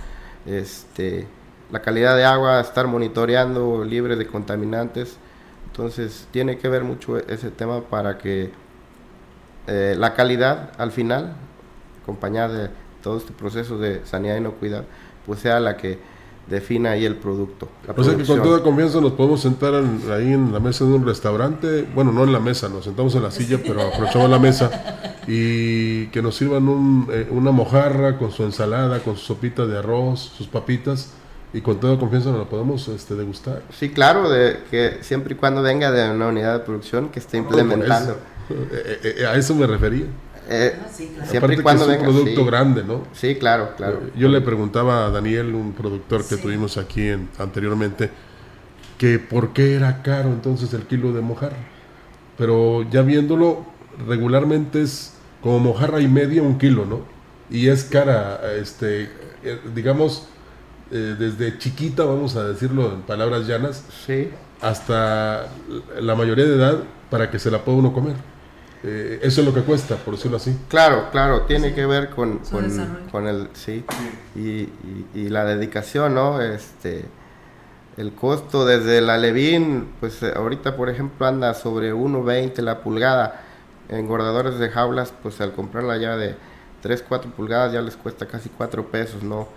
[0.45, 1.27] este,
[1.71, 5.17] la calidad de agua, estar monitoreando libre de contaminantes.
[5.67, 8.51] Entonces tiene que ver mucho ese tema para que
[9.67, 11.35] eh, la calidad al final,
[12.01, 12.69] acompañada de
[13.01, 14.85] todo este proceso de sanidad y inocuidad,
[15.25, 15.99] pues sea la que
[16.47, 17.67] defina ahí el producto.
[17.95, 21.05] o sea que con toda confianza nos podemos sentar ahí en la mesa de un
[21.05, 25.23] restaurante, bueno, no en la mesa, nos sentamos en la silla, pero aprovechamos la mesa
[25.27, 29.77] y que nos sirvan un, eh, una mojarra con su ensalada, con su sopita de
[29.79, 31.13] arroz, sus papitas
[31.53, 33.63] y con toda confianza nos la podemos este, degustar.
[33.71, 37.37] Sí, claro, de que siempre y cuando venga de una unidad de producción que esté
[37.37, 38.17] implementando.
[38.49, 40.05] Eh, eh, a eso me refería.
[40.49, 40.75] Eh,
[41.25, 43.03] Siempre y cuando es un producto grande, ¿no?
[43.13, 44.01] Sí, claro, claro.
[44.05, 48.09] Eh, yo le preguntaba a Daniel, un productor que tuvimos aquí en, anteriormente,
[48.97, 51.57] que por qué era caro entonces el kilo de mojarra.
[52.37, 53.65] Pero ya viéndolo,
[54.07, 57.01] regularmente es como mojarra y media un kilo, ¿no?
[57.49, 59.09] Y es cara, este,
[59.43, 60.27] eh, digamos,
[60.91, 64.29] desde chiquita, vamos a decirlo en palabras llanas, sí.
[64.61, 65.47] hasta
[65.99, 66.77] la mayoría de edad
[67.09, 68.15] para que se la pueda uno comer.
[68.87, 70.55] Eh, eso es lo que cuesta, por decirlo así.
[70.67, 72.39] Claro, claro, tiene que ver con,
[73.11, 73.83] con, el, sí,
[74.35, 74.69] y,
[75.15, 76.39] y, la dedicación, ¿no?
[76.39, 77.05] Este,
[77.97, 83.41] el costo desde la Levín, pues eh, ahorita por ejemplo anda sobre 1.20 la pulgada,
[83.89, 86.35] engordadores de jaulas, pues al comprarla ya de
[86.83, 89.47] 3, 4 pulgadas ya les cuesta casi 4 pesos, ¿no?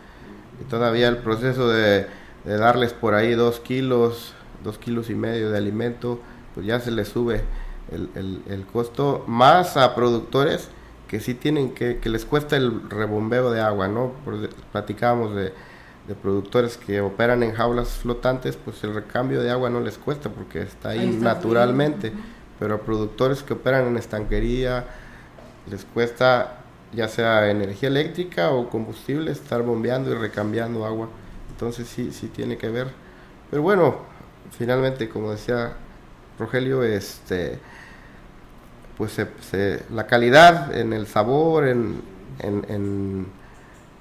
[0.58, 2.06] Y todavía el proceso de,
[2.46, 4.32] de darles por ahí 2 kilos,
[4.64, 6.18] 2 kilos y medio de alimento,
[6.54, 7.42] pues ya se les sube
[7.90, 10.68] el, el, costo, más a productores
[11.09, 14.12] que sí tienen que, que les cuesta el rebombeo de agua, ¿no?
[14.72, 15.53] platicábamos de,
[16.07, 20.29] de, productores que operan en jaulas flotantes, pues el recambio de agua no les cuesta
[20.29, 22.12] porque está ahí, naturalmente,
[22.59, 24.85] pero a productores que operan en estanquería
[25.70, 26.59] les cuesta
[26.92, 31.09] ya sea energía eléctrica o combustible estar bombeando y recambiando agua,
[31.51, 32.88] entonces sí, sí tiene que ver.
[33.51, 33.96] Pero bueno,
[34.57, 35.72] finalmente, como decía
[36.38, 37.59] Rogelio, este,
[38.98, 39.16] pues
[39.94, 42.02] la calidad en el sabor, en,
[42.40, 43.26] en,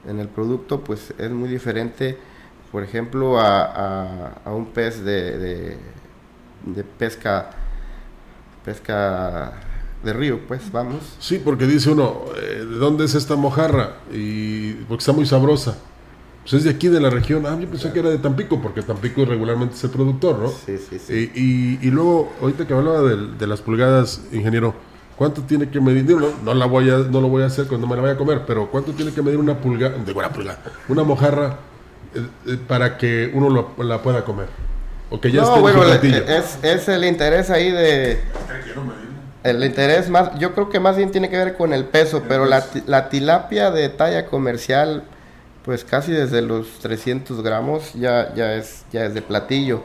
[0.07, 2.17] el producto, pues es muy diferente,
[2.71, 5.77] por ejemplo, a, a, un pez de,
[6.65, 7.51] de, pesca,
[8.65, 9.53] pesca
[10.03, 11.15] de río, pues vamos.
[11.19, 13.97] Sí, porque dice uno, eh, ¿de dónde es esta mojarra?
[14.11, 15.77] Y porque está muy sabrosa.
[16.49, 17.45] Pues es de aquí, de la región.
[17.45, 20.47] Ah, yo pensé que era de Tampico, porque Tampico regularmente es el productor, ¿no?
[20.49, 21.31] Sí, sí, sí.
[21.35, 24.73] Y, y, luego, ahorita que hablaba de, las pulgadas, ingeniero,
[25.17, 26.05] ¿cuánto tiene que medir?
[26.05, 28.17] No, no, la voy a, no lo voy a hacer cuando me la vaya a
[28.17, 31.57] comer, pero ¿cuánto tiene que medir una pulgada, de buena pulgada, una mojarra
[32.15, 34.47] eh, eh, para que uno la pueda comer?
[35.09, 38.19] O que ya no, bueno, es, es el interés ahí de...
[39.43, 42.45] El interés más, yo creo que más bien tiene que ver con el peso, pero
[42.45, 45.03] la, la tilapia de talla comercial,
[45.67, 49.81] pues casi desde los 300 gramos ya, ya, es, ya es de platillo.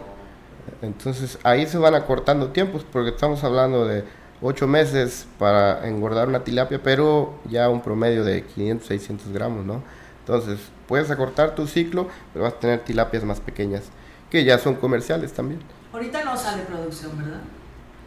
[0.80, 4.04] Entonces ahí se van acortando tiempos, porque estamos hablando de
[4.42, 9.82] 8 meses para engordar una tilapia, pero ya un promedio de 500, 600 gramos, ¿no?
[10.20, 13.82] Entonces puedes acortar tu ciclo, pero vas a tener tilapias más pequeñas,
[14.30, 15.62] que ya son comerciales también.
[15.92, 17.40] Ahorita no sale producción, ¿verdad?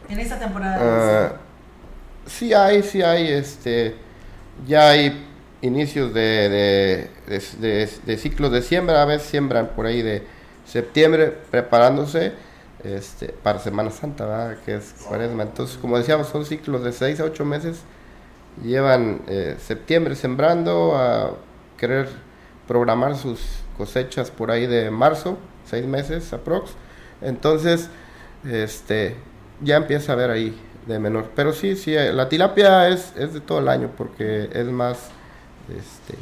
[0.08, 1.34] En esta temporada.
[2.24, 3.96] Uh, sí hay, sí hay, este,
[4.66, 5.26] ya hay
[5.62, 10.22] inicios de, de, de, ciclos de siembra, a veces siembran por ahí de
[10.64, 12.32] septiembre preparándose
[12.84, 15.44] este, para Semana Santa, que es cuaresma.
[15.44, 17.80] Entonces, como decíamos, son ciclos de 6 a 8 meses,
[18.62, 21.34] llevan eh, septiembre sembrando a
[21.76, 22.08] querer
[22.66, 23.40] programar sus
[23.76, 26.72] cosechas por ahí de marzo, 6 meses aprox.
[27.22, 27.88] Entonces,
[28.44, 29.16] este,
[29.62, 31.30] ya empieza a ver ahí de menor.
[31.34, 35.10] Pero sí, sí, la tilapia es, es de todo el año porque es más
[35.68, 36.16] este,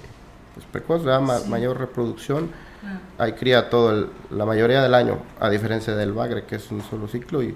[0.54, 2.50] pues precoz, da mayor reproducción.
[3.18, 7.08] Hay cría todo la mayoría del año, a diferencia del bagre, que es un solo
[7.08, 7.54] ciclo y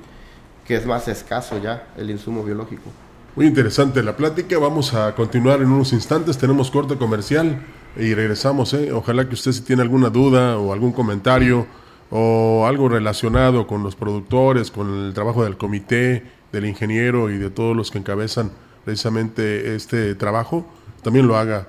[0.66, 2.90] que es más escaso ya el insumo biológico.
[3.36, 4.58] Muy interesante la plática.
[4.58, 6.38] Vamos a continuar en unos instantes.
[6.38, 7.60] Tenemos corte comercial
[7.96, 8.74] y regresamos.
[8.74, 8.92] ¿eh?
[8.92, 11.66] Ojalá que usted si tiene alguna duda o algún comentario
[12.10, 17.50] o algo relacionado con los productores, con el trabajo del comité, del ingeniero y de
[17.50, 18.50] todos los que encabezan
[18.84, 20.66] precisamente este trabajo,
[21.02, 21.68] también lo haga,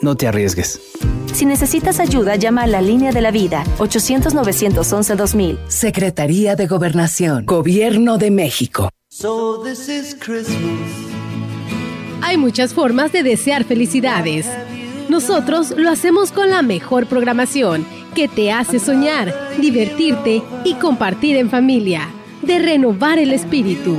[0.00, 0.80] No te arriesgues.
[1.32, 5.58] Si necesitas ayuda, llama a la línea de la vida 800-911-2000.
[5.68, 7.44] Secretaría de Gobernación.
[7.46, 8.90] Gobierno de México.
[12.22, 14.46] Hay muchas formas de desear felicidades.
[15.08, 21.50] Nosotros lo hacemos con la mejor programación que te hace soñar, divertirte y compartir en
[21.50, 22.08] familia,
[22.42, 23.96] de renovar el espíritu.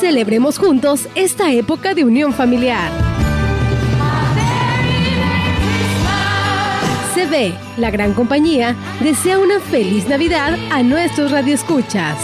[0.00, 3.07] Celebremos juntos esta época de unión familiar.
[7.18, 12.16] CB, la gran compañía, desea una feliz Navidad a nuestros radioescuchas.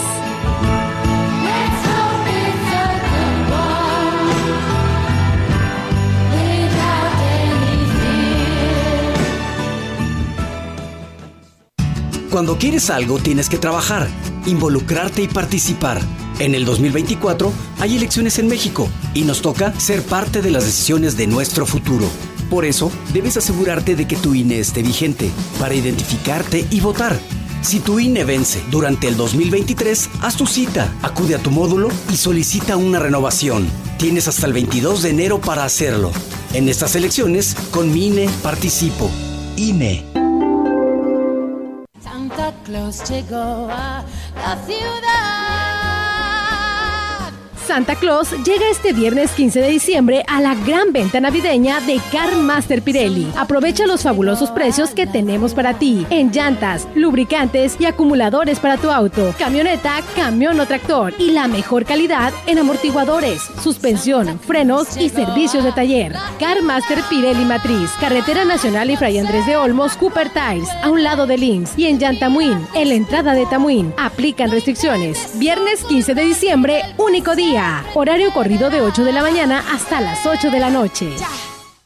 [12.30, 14.07] Cuando quieres algo tienes que trabajar,
[14.47, 16.01] involucrarte y participar.
[16.38, 21.16] En el 2024 hay elecciones en México y nos toca ser parte de las decisiones
[21.16, 22.09] de nuestro futuro.
[22.55, 25.28] Por eso, debes asegurarte de que tu INE esté vigente
[25.59, 27.18] para identificarte y votar.
[27.62, 32.16] Si tu INE vence durante el 2023, haz tu cita, acude a tu módulo y
[32.16, 33.68] solicita una renovación.
[33.98, 36.12] Tienes hasta el 22 de enero para hacerlo.
[36.52, 39.11] En estas elecciones, con mi INE participo.
[39.57, 40.05] INE.
[42.05, 44.05] Santa Claus llegó a
[44.36, 45.43] la ciudad.
[47.66, 52.36] Santa Claus llega este viernes 15 de diciembre a la gran venta navideña de Car
[52.36, 53.26] Master Pirelli.
[53.36, 58.90] Aprovecha los fabulosos precios que tenemos para ti en llantas, lubricantes y acumuladores para tu
[58.90, 65.64] auto, camioneta, camión o tractor y la mejor calidad en amortiguadores, suspensión, frenos y servicios
[65.64, 66.12] de taller.
[66.38, 71.02] Car Master Pirelli Matriz, Carretera Nacional y Fray Andrés de Olmos, Cooper Tiles, a un
[71.02, 73.94] lado de Links y en Yantamuín, en la entrada de Tamuín.
[73.96, 75.38] Aplican restricciones.
[75.38, 77.53] Viernes 15 de diciembre, único día.
[77.94, 81.14] Horario corrido de 8 de la mañana hasta las 8 de la noche.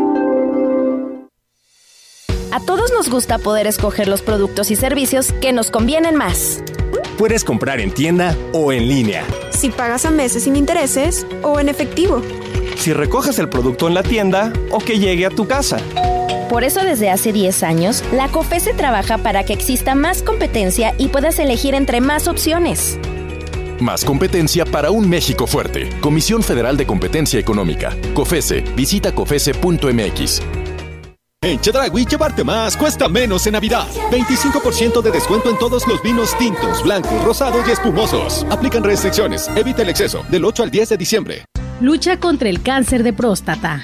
[2.51, 6.61] A todos nos gusta poder escoger los productos y servicios que nos convienen más.
[7.17, 9.23] Puedes comprar en tienda o en línea.
[9.51, 12.21] Si pagas a meses sin intereses o en efectivo.
[12.75, 15.77] Si recoges el producto en la tienda o que llegue a tu casa.
[16.49, 21.07] Por eso desde hace 10 años, la COFESE trabaja para que exista más competencia y
[21.07, 22.99] puedas elegir entre más opciones.
[23.79, 25.89] Más competencia para un México fuerte.
[26.01, 27.95] Comisión Federal de Competencia Económica.
[28.13, 28.61] COFESE.
[28.75, 30.60] Visita COFESE.mx.
[31.43, 33.87] En Chedragui llevarte más cuesta menos en Navidad.
[34.11, 38.45] 25% de descuento en todos los vinos tintos, blancos, rosados y espumosos.
[38.51, 39.49] Aplican restricciones.
[39.55, 40.23] Evita el exceso.
[40.29, 41.45] Del 8 al 10 de diciembre.
[41.79, 43.83] Lucha contra el cáncer de próstata.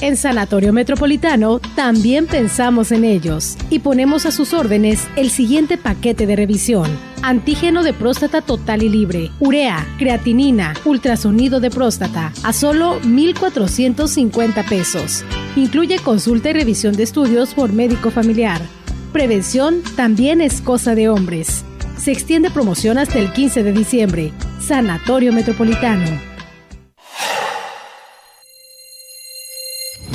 [0.00, 6.26] En Sanatorio Metropolitano también pensamos en ellos y ponemos a sus órdenes el siguiente paquete
[6.26, 6.90] de revisión.
[7.22, 15.24] Antígeno de próstata total y libre, urea, creatinina, ultrasonido de próstata, a solo 1,450 pesos.
[15.56, 18.60] Incluye consulta y revisión de estudios por médico familiar.
[19.14, 21.64] Prevención también es cosa de hombres.
[21.96, 24.32] Se extiende promoción hasta el 15 de diciembre.
[24.60, 26.35] Sanatorio Metropolitano.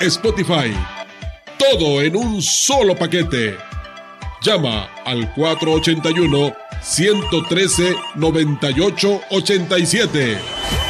[0.00, 0.74] Spotify.
[1.58, 3.58] Todo en un solo paquete.
[4.40, 10.89] Llama al 481 113 9887.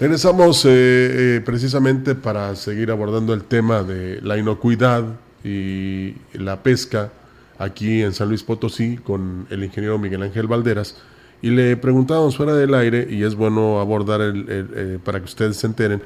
[0.00, 5.04] Regresamos eh, eh, precisamente para seguir abordando el tema de la inocuidad
[5.44, 7.12] y la pesca
[7.58, 10.96] aquí en San Luis Potosí con el ingeniero Miguel Ángel Valderas
[11.42, 15.58] y le preguntábamos fuera del aire, y es bueno abordar el, eh, para que ustedes
[15.58, 16.02] se enteren,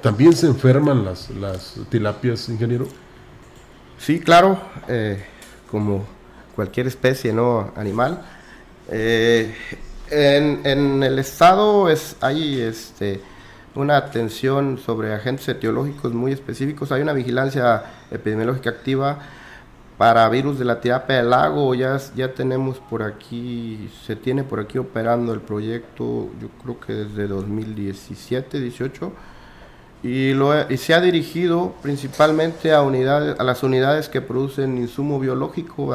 [0.00, 1.28] ¿también se enferman las,
[1.90, 2.86] tilapias, ingeniero?
[3.98, 4.58] Sí, claro,
[5.70, 6.06] como
[6.54, 8.22] cualquier especie no animal.
[10.10, 13.20] En, en, el estado es, hay este,
[13.74, 16.92] una atención sobre agentes etiológicos muy específicos.
[16.92, 19.18] Hay una vigilancia epidemiológica activa
[19.96, 21.74] para virus de la tirapia del lago.
[21.74, 26.92] Ya, ya tenemos por aquí, se tiene por aquí operando el proyecto, yo creo que
[26.92, 29.12] desde 2017, 18.
[30.02, 35.20] Y, lo, y se ha dirigido principalmente a, unidades, a las unidades que producen insumo
[35.20, 35.94] biológico,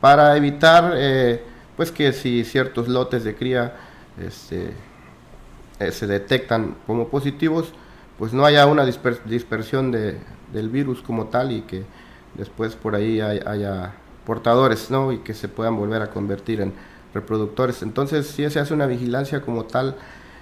[0.00, 1.42] para evitar eh,
[1.76, 3.76] pues que si ciertos lotes de cría
[4.20, 4.72] este,
[5.78, 7.72] eh, se detectan como positivos,
[8.18, 10.18] pues no haya una dispersión de,
[10.52, 11.84] del virus como tal y que
[12.34, 15.12] después por ahí haya portadores, ¿no?
[15.12, 16.72] Y que se puedan volver a convertir en
[17.12, 17.82] reproductores.
[17.82, 19.96] Entonces sí se hace una vigilancia como tal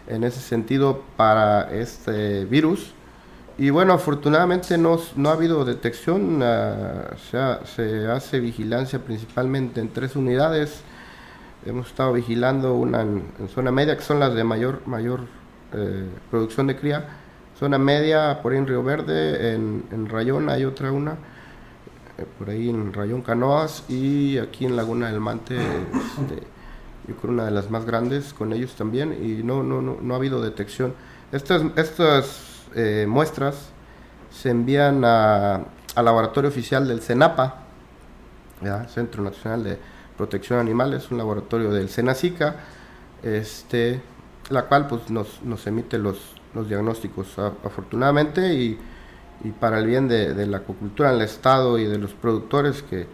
[0.06, 2.92] en ese sentido para este virus.
[3.58, 10.16] Y bueno, afortunadamente no, no ha habido detección, uh, se hace vigilancia principalmente en tres
[10.16, 10.82] unidades
[11.66, 15.20] hemos estado vigilando una en, zona media, que son las de mayor, mayor
[15.72, 17.08] eh, producción de cría.
[17.58, 21.12] Zona media, por ahí en Río Verde, en, Rayón hay otra una,
[22.18, 26.42] eh, por ahí en Rayón Canoas y aquí en Laguna del Mante, este,
[27.06, 30.14] yo creo una de las más grandes con ellos también y no, no, no, no
[30.14, 30.94] ha habido detección.
[31.30, 33.70] Estas, estas eh, muestras
[34.30, 37.60] se envían a, al laboratorio oficial del CENAPA,
[38.88, 39.78] Centro Nacional de
[40.16, 42.56] Protección Animal, es un laboratorio del Senacica,
[43.22, 44.00] este,
[44.50, 46.18] la cual pues nos, nos emite los,
[46.54, 48.78] los diagnósticos afortunadamente y,
[49.42, 52.82] y, para el bien de, de, la acuicultura en el estado y de los productores
[52.82, 53.06] que,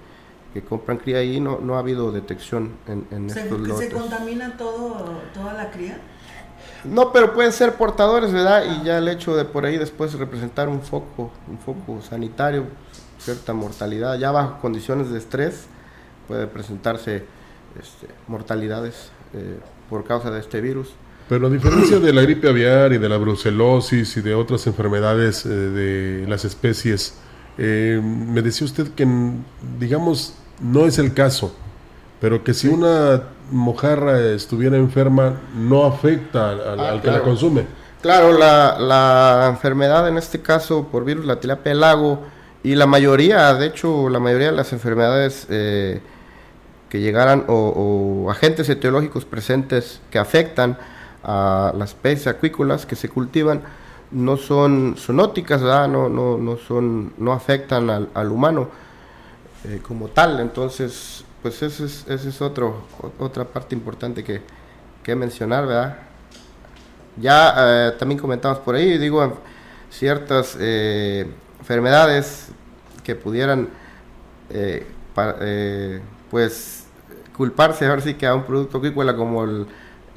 [0.52, 3.88] que compran cría ahí no, no ha habido detección en, en ¿Se, estos lotes.
[3.88, 5.98] ¿Se contamina todo, toda la cría?
[6.84, 8.64] No, pero pueden ser portadores, ¿verdad?
[8.64, 12.64] Y ya el hecho de por ahí después representar un foco, un foco sanitario,
[13.18, 15.66] cierta mortalidad, ya bajo condiciones de estrés,
[16.30, 17.24] puede presentarse
[17.76, 19.58] este, mortalidades eh,
[19.88, 20.86] por causa de este virus.
[21.28, 25.44] Pero a diferencia de la gripe aviar y de la brucelosis y de otras enfermedades
[25.44, 27.14] eh, de las especies,
[27.58, 29.08] eh, me decía usted que,
[29.80, 31.52] digamos, no es el caso,
[32.20, 37.66] pero que si una mojarra estuviera enferma no afecta al, Ah, que la consume.
[38.02, 42.20] Claro, la, la enfermedad en este caso por virus, la tilapia del lago,
[42.62, 46.00] y la mayoría, de hecho, la mayoría de las enfermedades eh,
[46.90, 50.76] que llegaran o, agentes etiológicos presentes que afectan
[51.22, 53.62] a las especies acuícolas que se cultivan
[54.10, 55.62] no son zoonóticas.
[55.62, 58.68] No, no, no, son, no afectan al, al humano
[59.64, 60.40] eh, como tal.
[60.40, 62.84] Entonces, pues ese es, ese es otro,
[63.18, 64.42] otra parte importante que,
[65.02, 65.98] que mencionar, ¿verdad?
[67.16, 69.38] Ya eh, también comentamos por ahí, digo,
[69.90, 71.26] ciertas eh,
[71.58, 72.48] enfermedades
[73.04, 73.68] que pudieran,
[76.30, 76.79] pues,
[77.40, 79.66] culparse ahora sí que a un producto agrícola como el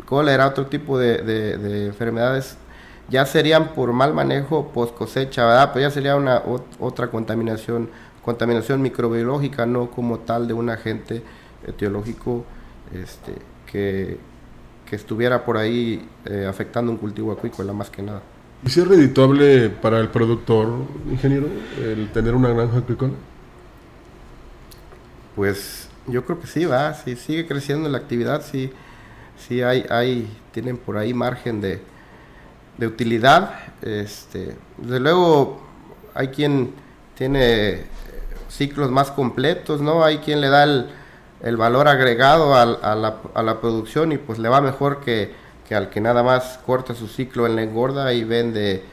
[0.06, 2.58] cólera, otro tipo de, de- de enfermedades,
[3.08, 5.72] ya serían por mal manejo post cosecha, ¿verdad?
[5.72, 7.90] Pues ya sería una ot- otra contaminación,
[8.26, 11.22] contaminación microbiológica, no como tal de un agente
[11.66, 12.44] etiológico
[12.94, 13.36] este,
[13.72, 14.18] que,
[14.90, 18.22] que estuviera por ahí eh, afectando un cultivo acuícola más que nada.
[18.66, 20.68] ¿Y si es redituable para el productor,
[21.10, 21.48] ingeniero,
[21.82, 23.14] el tener una granja acuícola?
[25.36, 28.72] Pues yo creo que sí, va, si sigue creciendo la actividad, sí,
[29.38, 31.82] sí hay, hay, tienen por ahí margen de,
[32.78, 33.51] de utilidad.
[33.82, 35.62] Este, desde luego
[36.14, 36.74] hay quien
[37.16, 37.86] tiene eh,
[38.49, 40.04] ciclos más completos, ¿no?
[40.04, 44.49] Hay quien le da el, valor agregado a, la, a la producción y pues le
[44.49, 45.34] va mejor que,
[45.68, 48.84] que al que nada más corta su ciclo en la engorda y vende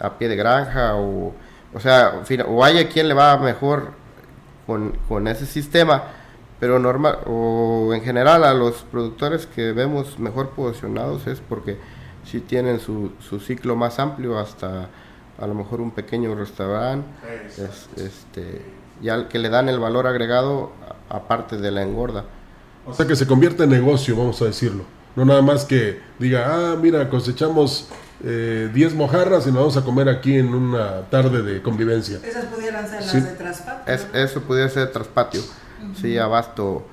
[0.00, 1.32] a pie de granja o,
[1.74, 3.92] o sea, o hay quien le va mejor
[4.66, 6.02] con, con ese sistema,
[6.62, 11.76] pero normal, o en general a los productores que vemos mejor posicionados es porque
[12.24, 14.86] si tienen su, su ciclo más amplio hasta
[15.40, 17.04] a lo mejor un pequeño restaurante,
[17.58, 18.62] es- este,
[19.00, 20.70] ya que le dan el valor agregado
[21.08, 22.26] aparte de la engorda.
[22.86, 24.84] O sea, que se convierte en negocio, vamos a decirlo.
[25.16, 27.88] No nada más que diga, ah, mira, cosechamos
[28.24, 32.20] eh, 10 mojarras y nos vamos a comer aquí en una tarde de convivencia.
[32.24, 33.16] Esas pudieran ser Sí.
[33.16, 33.92] las de traspatio.
[33.94, 35.40] Es- eso pudiera ser traspatio,
[36.00, 36.84] sí, abasto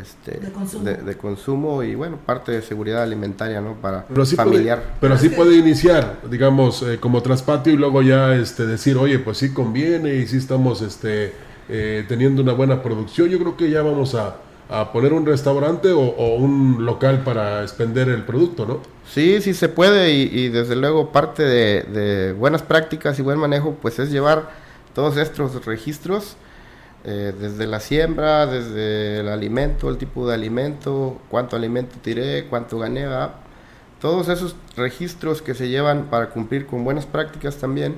[0.00, 0.84] este, De consumo.
[0.84, 3.74] de- de consumo y bueno, parte de seguridad alimentaria, ¿no?
[3.74, 4.78] Para Pero así familiar.
[4.80, 9.18] Puede, pero así puede iniciar, digamos, eh, como traspatio y luego ya este, decir, oye,
[9.18, 11.34] pues sí conviene y sí estamos este,
[11.68, 13.28] eh, teniendo una buena producción.
[13.28, 14.36] Yo creo que ya vamos a,
[14.70, 18.80] a poner un restaurante o, o un local para expender el producto, ¿no?
[19.06, 23.38] Sí, sí se puede y, y desde luego parte de, de buenas prácticas y buen
[23.38, 24.48] manejo pues es llevar
[24.94, 26.36] todos estos registros
[27.04, 32.78] eh, desde la siembra, desde el alimento, el tipo de alimento, cuánto alimento tiré, cuánto
[32.78, 33.06] gané,
[34.00, 37.96] todos esos registros que se llevan para cumplir con buenas prácticas también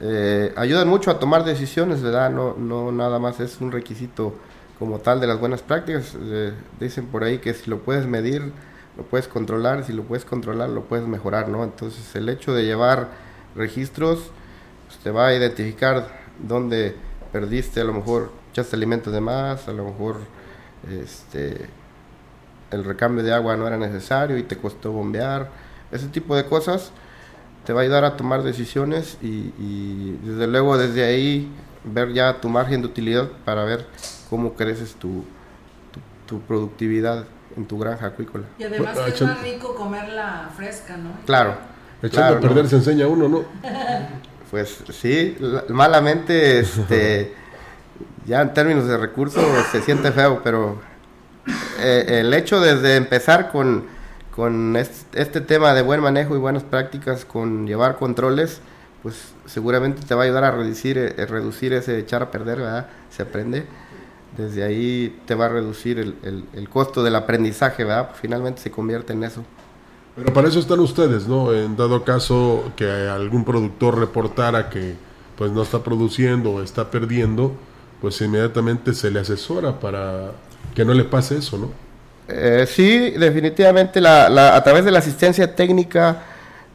[0.00, 2.30] eh, ayudan mucho a tomar decisiones, ¿verdad?
[2.30, 4.34] No, no nada más es un requisito
[4.78, 6.16] como tal de las buenas prácticas.
[6.20, 8.52] Eh, dicen por ahí que si lo puedes medir,
[8.96, 11.64] lo puedes controlar, si lo puedes controlar, lo puedes mejorar, ¿no?
[11.64, 13.08] Entonces el hecho de llevar
[13.56, 14.30] registros
[14.86, 16.06] pues, te va a identificar
[16.38, 16.94] dónde
[17.32, 20.16] perdiste, a lo mejor echaste alimentos de más, a lo mejor
[20.90, 21.68] este,
[22.70, 25.48] el recambio de agua no era necesario y te costó bombear,
[25.92, 26.90] ese tipo de cosas
[27.64, 31.50] te va a ayudar a tomar decisiones y, desde luego desde ahí
[31.84, 33.86] ver ya tu margen de utilidad para ver
[34.28, 35.24] cómo creces tu,
[36.26, 38.44] tu, productividad en tu granja acuícola.
[38.58, 41.10] Y además es más rico comerla fresca, ¿no?
[41.26, 41.56] Claro.
[42.02, 43.44] Echando a perder se enseña uno, ¿no?
[44.50, 45.36] Pues sí,
[45.68, 47.34] malamente, este,
[48.26, 50.80] ya en términos de recursos se siente feo, pero
[51.80, 53.98] eh, el hecho desde empezar con
[54.38, 58.60] con este, tema de buen manejo y buenas prácticas, con llevar controles,
[59.02, 62.86] pues seguramente te va a ayudar a reducir, eh, reducir ese echar a perder, ¿verdad?
[63.10, 63.66] Se aprende.
[64.36, 68.10] Desde ahí te va a reducir el, el, costo del aprendizaje, ¿verdad?
[68.14, 69.42] Finalmente se convierte en eso.
[70.14, 71.52] Pero para eso están ustedes, ¿no?
[71.52, 74.94] En dado caso que algún productor reportara que
[75.36, 77.54] pues no está produciendo o está perdiendo,
[78.00, 80.32] pues inmediatamente se le asesora para
[80.74, 81.88] que no le pase eso, ¿no?
[82.28, 86.24] Eh, sí, definitivamente a través de la asistencia técnica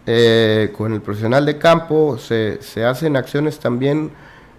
[0.08, 4.12] eh, con el profesional de campo se, hacen acciones también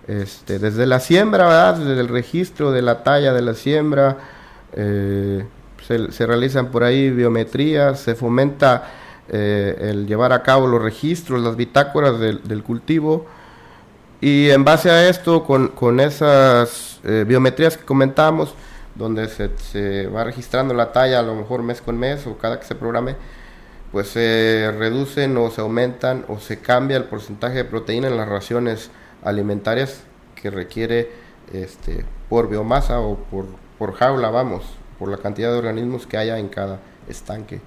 [0.07, 4.19] este, desde la siembra, desde el registro de la talla de la siembra,
[4.73, 5.45] eh,
[5.87, 8.91] se, realizan por ahí biometrías, se fomenta
[9.29, 13.27] el llevar a cabo los registros, las bitácoras del, cultivo.
[14.25, 18.55] Y en base a esto, con, con esas biometrías que comentamos,
[18.95, 22.67] donde se, va registrando la talla a lo mejor mes con mes o cada que
[22.67, 23.17] se programe,
[23.93, 28.27] pues se reducen o se aumentan o se cambia el porcentaje de proteína en las
[28.27, 28.91] raciones
[29.23, 30.05] alimentarias
[30.35, 31.11] que requiere
[31.53, 33.47] este, por biomasa o por,
[33.79, 34.65] por jaula, vamos,
[34.99, 37.61] por la cantidad de organismos que haya en cada estanque.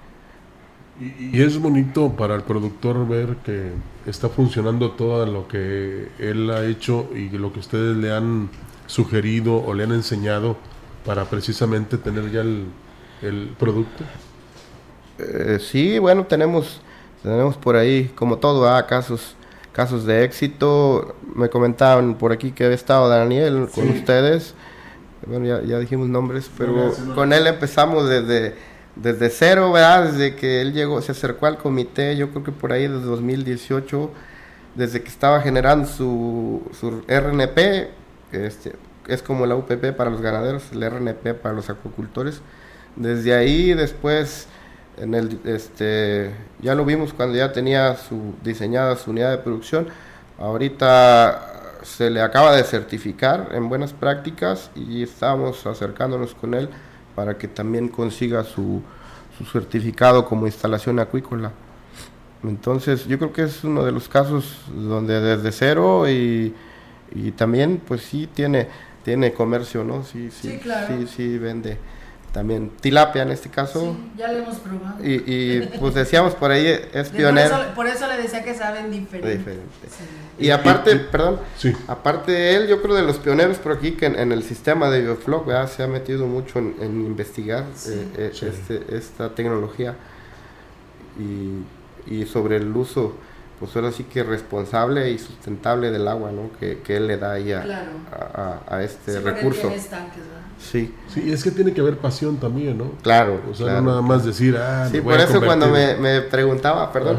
[1.00, 3.70] Y, es bonito para el productor ver que
[4.10, 8.48] está funcionando todo lo que él ha hecho y lo que ustedes le han
[8.86, 10.56] sugerido o le han enseñado
[11.04, 14.04] para precisamente tener ya el, producto?
[15.18, 16.80] Eh, sí, bueno, tenemos,
[17.22, 19.34] tenemos por ahí, como todo, ah, casos,
[19.72, 21.16] casos de éxito.
[21.34, 24.54] Me comentaban por aquí que había estado Daniel con ustedes.
[25.26, 28.54] Bueno, ya, ya, dijimos nombres, pero con él empezamos desde,
[29.02, 30.12] desde cero, ¿verdad?
[30.12, 34.10] Desde que él llegó, se acercó al comité, yo creo que por ahí desde 2018,
[34.74, 37.90] desde que estaba generando su, su RNP,
[38.32, 38.74] este,
[39.06, 42.42] es como la UPP para los ganaderos, el RNP para los acuicultores.
[42.96, 44.48] Desde ahí después
[44.96, 49.88] en el este ya lo vimos cuando ya tenía su diseñada su unidad de producción.
[50.38, 56.68] Ahorita se le acaba de certificar en buenas prácticas y estamos acercándonos con él
[57.18, 58.80] para que también consiga su,
[59.36, 61.50] su certificado como instalación acuícola.
[62.44, 66.54] Entonces yo creo que es uno de los casos donde desde cero y,
[67.12, 68.68] y también pues sí tiene
[69.04, 70.04] tiene comercio, ¿no?
[70.04, 71.78] Sí, sí, sí, sí, vende
[72.32, 73.80] también tilapia en este caso.
[73.80, 74.96] Sí, ya lo hemos probado.
[75.02, 77.56] Y, pues decíamos por ahí es pionero.
[77.74, 79.58] Por eso, le decía que saben diferente.
[80.38, 81.40] Y aparte, perdón,
[81.86, 85.02] aparte de él, yo creo de los pioneros por aquí que en, el sistema de
[85.02, 89.96] Biofloc se ha metido mucho en, investigar eh, eh, este, esta tecnología
[91.18, 93.14] y, y sobre el uso
[93.58, 96.50] pues ahora sí que responsable y sustentable del agua, ¿no?
[96.58, 99.70] Que, que él le da ahí a, a, este recurso.
[100.58, 100.94] sí.
[101.08, 102.92] Sí, es que tiene que haber pasión también, ¿no?
[103.02, 103.40] Claro.
[103.50, 107.18] O sea, no nada más decir, ah, Sí, por eso cuando me, me, preguntaba, perdón,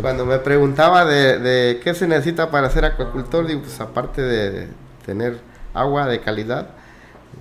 [0.00, 4.68] cuando me preguntaba de, de, qué se necesita para ser acuacultor, digo, pues aparte de
[5.06, 5.38] tener
[5.74, 6.70] agua de calidad,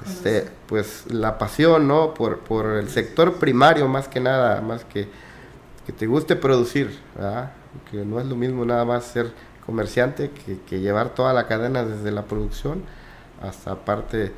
[0.06, 2.14] este, pues la pasión, ¿no?
[2.14, 5.08] Por, por el sector primario más que nada, más que
[5.88, 7.54] que te guste producir, ¿verdad?
[7.92, 9.32] Que no es lo mismo nada más ser
[9.66, 10.32] comerciante
[10.68, 12.82] que, llevar toda la cadena desde la producción
[13.42, 14.32] hasta aparte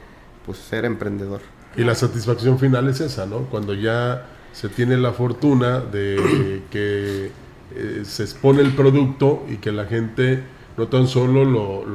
[0.46, 1.42] pues ser emprendedor.
[1.76, 3.44] Y la satisfacción final es esa, ¿no?
[3.44, 7.32] Cuando ya se tiene la fortuna de que
[7.76, 10.44] eh, se expone el producto y que la gente
[10.78, 11.86] no tan solo lo,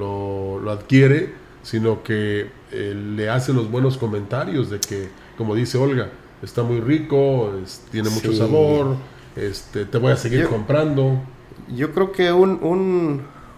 [0.60, 1.32] lo, adquiere,
[1.62, 6.10] sino que eh, le hace los buenos comentarios de que, como dice Olga,
[6.42, 7.52] está muy rico,
[7.90, 8.96] tiene mucho sabor,
[9.34, 11.20] este, te voy a seguir comprando
[11.74, 12.58] yo creo que un,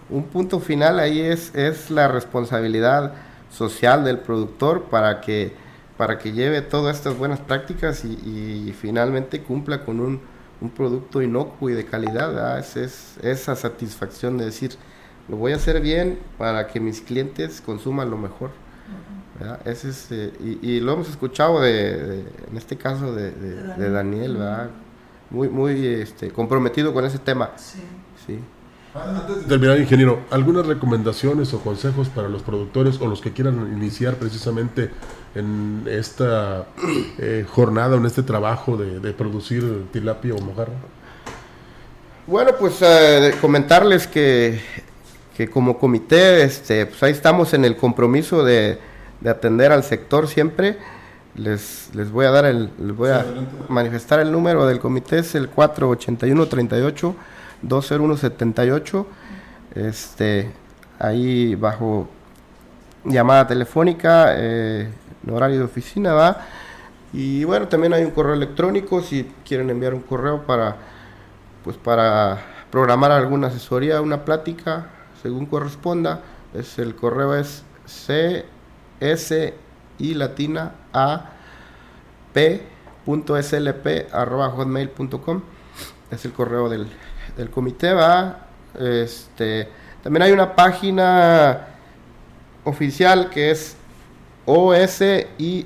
[0.09, 3.13] un, punto final ahí es, es la responsabilidad
[3.51, 5.53] social del productor para que,
[5.97, 10.21] para que lleve todas estas buenas prácticas y, finalmente cumpla con un,
[10.61, 14.71] un producto inocuo y de calidad, es, esa satisfacción de decir,
[15.27, 18.51] lo voy a hacer bien para que mis clientes consuman lo mejor.
[19.65, 23.31] Ese es, eh, y, lo hemos escuchado de, en este caso de,
[23.91, 24.37] Daniel,
[25.29, 27.51] muy, muy este, comprometido con ese tema.
[27.57, 28.39] Sí.
[28.93, 33.71] Antes de terminar, ingeniero, ¿algunas recomendaciones o consejos para los productores o los que quieran
[33.73, 34.89] iniciar precisamente
[35.35, 36.65] en esta
[37.19, 40.73] eh, jornada, en este trabajo de, producir tilapia o mojarra?
[42.25, 44.59] Bueno, pues eh, comentarles que,
[45.35, 48.79] que, como comité, este, pues ahí estamos en el compromiso de,
[49.21, 50.77] de atender al sector siempre.
[51.37, 53.25] Les, les voy a dar el, les voy a
[53.69, 57.15] manifestar el número del comité, es el 481-38.
[57.61, 59.07] 20178,
[59.75, 60.51] este,
[60.99, 62.07] ahí bajo
[63.03, 64.89] llamada telefónica, eh,
[65.25, 66.45] en horario de oficina, va.
[67.13, 70.75] Y bueno, también hay un correo electrónico si quieren enviar un correo para,
[71.63, 74.87] pues para programar alguna asesoría, una plática,
[75.21, 76.21] según corresponda.
[76.53, 79.53] Es, el correo es cs
[79.99, 81.31] y latina a
[82.33, 85.41] p.slp arroba hotmail.com
[86.11, 86.87] es el correo del,
[87.35, 88.47] del comité va.
[88.79, 89.67] Este,
[90.03, 91.67] también hay una página
[92.63, 93.75] oficial que es
[94.45, 95.57] osiap.org.mx.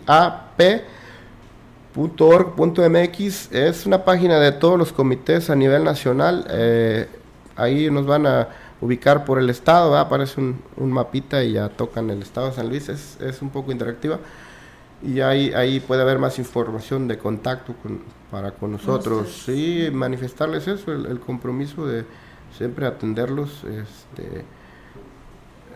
[3.52, 6.48] Es una página de todos los comités a nivel nacional.
[6.50, 7.08] Eh,
[7.56, 8.48] ahí nos van a
[8.82, 12.68] ubicar por el estado, aparece un, un, mapita y ya tocan el estado de San
[12.68, 12.90] Luis.
[12.90, 14.20] Es, es un poco interactiva
[15.04, 17.74] y ahí, ahí puede haber más información de contacto
[18.30, 19.44] para con nosotros.
[19.46, 22.06] Sí, manifestarles eso, el, compromiso de
[22.56, 24.46] siempre atenderlos este,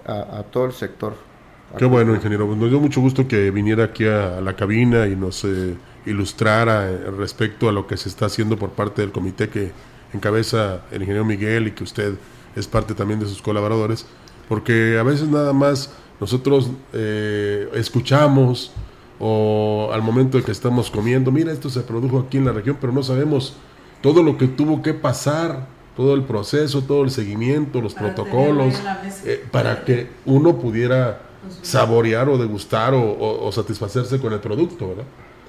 [0.06, 1.16] a, todo el sector.
[1.78, 2.45] Qué bueno, ingeniero.
[2.56, 5.76] Nos dio mucho gusto que viniera aquí a, la cabina y nos eh,
[6.06, 9.72] ilustrara eh, respecto a lo que se está haciendo por parte del comité que
[10.14, 12.14] encabeza el ingeniero Miguel y que usted
[12.56, 14.06] es parte también de sus colaboradores,
[14.47, 18.72] porque a veces nada más nosotros eh, escuchamos,
[19.20, 22.78] o al momento de que estamos comiendo, mira, esto se produjo aquí en la región,
[22.80, 23.56] pero no sabemos
[24.01, 28.76] todo lo que tuvo que pasar, todo el proceso, todo el seguimiento, los protocolos,
[29.24, 31.22] eh, para que uno pudiera
[31.62, 35.06] saborear o degustar o, satisfacerse con el producto, ¿verdad?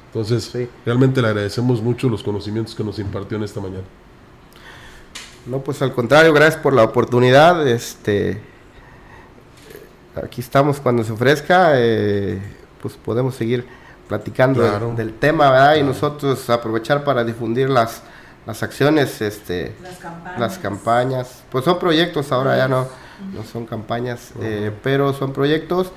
[0.07, 0.53] Entonces,
[0.85, 3.85] realmente le agradecemos mucho los conocimientos que nos impartió en esta mañana.
[5.47, 7.67] No, pues al contrario, gracias por la oportunidad.
[7.69, 8.41] Este,
[10.21, 11.73] aquí estamos cuando se ofrezca.
[11.75, 12.41] Eh,
[12.83, 13.67] pues podemos seguir
[14.09, 14.63] platicando
[14.97, 15.77] del, tema, ¿verdad?
[15.77, 18.03] Y nosotros aprovechar para difundir las,
[18.47, 19.75] las acciones, este,
[20.39, 21.43] las campañas.
[21.51, 22.87] Pues son proyectos, ahora ya no,
[23.35, 25.91] no son campañas, eh, pero son proyectos,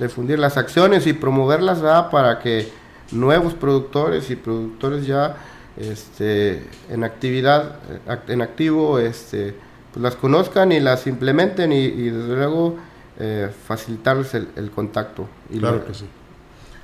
[0.00, 2.10] difundir las acciones y promoverlas, ¿verdad?
[2.10, 2.72] Para que
[3.12, 5.36] nuevos productores y productores ya
[5.76, 7.76] este, en actividad,
[8.28, 9.54] en activo, este,
[9.92, 12.76] pues las conozcan y las implementen y, desde luego
[13.18, 15.28] eh, facilitarles el, contacto.
[15.50, 16.06] Y claro que sí.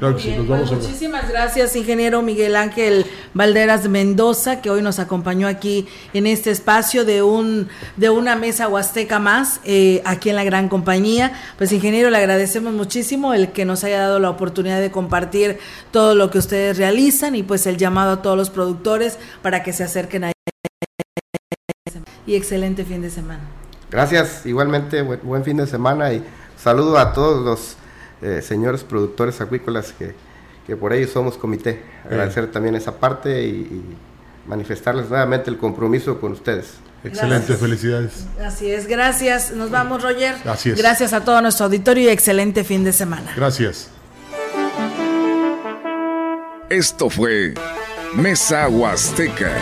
[0.02, 6.50] Pues muchísimas gracias, ingeniero Miguel Ángel Valderas Mendoza, que hoy nos acompañó aquí en este
[6.50, 11.32] espacio de un de una mesa huasteca más, eh, aquí en la gran compañía.
[11.56, 15.60] Pues, ingeniero, le agradecemos muchísimo el que nos haya dado la oportunidad de compartir
[15.92, 19.72] todo lo que ustedes realizan y pues el llamado a todos los productores para que
[19.72, 20.32] se acerquen a
[22.26, 23.42] y excelente fin de semana.
[23.88, 26.24] Gracias, igualmente buen fin de semana y
[26.56, 27.76] saludo a todos los
[28.22, 30.14] eh, señores productores acuícolas que,
[30.66, 31.82] que, por ellos somos comité.
[32.04, 33.82] Agradecer también esa parte y,
[34.44, 36.74] manifestarles nuevamente el compromiso con ustedes.
[37.04, 38.26] Excelente, felicidades.
[38.44, 39.52] Así es, gracias.
[39.52, 40.34] Nos vamos, Roger.
[40.44, 40.78] Así es.
[40.78, 43.32] Gracias a todo nuestro auditorio y excelente fin de semana.
[43.36, 43.88] Gracias.
[46.68, 47.54] Esto fue
[48.14, 49.52] Mesa Huasteca.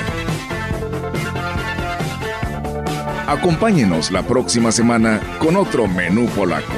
[3.27, 6.73] Acompáñenos la próxima semana con otro menú polaco.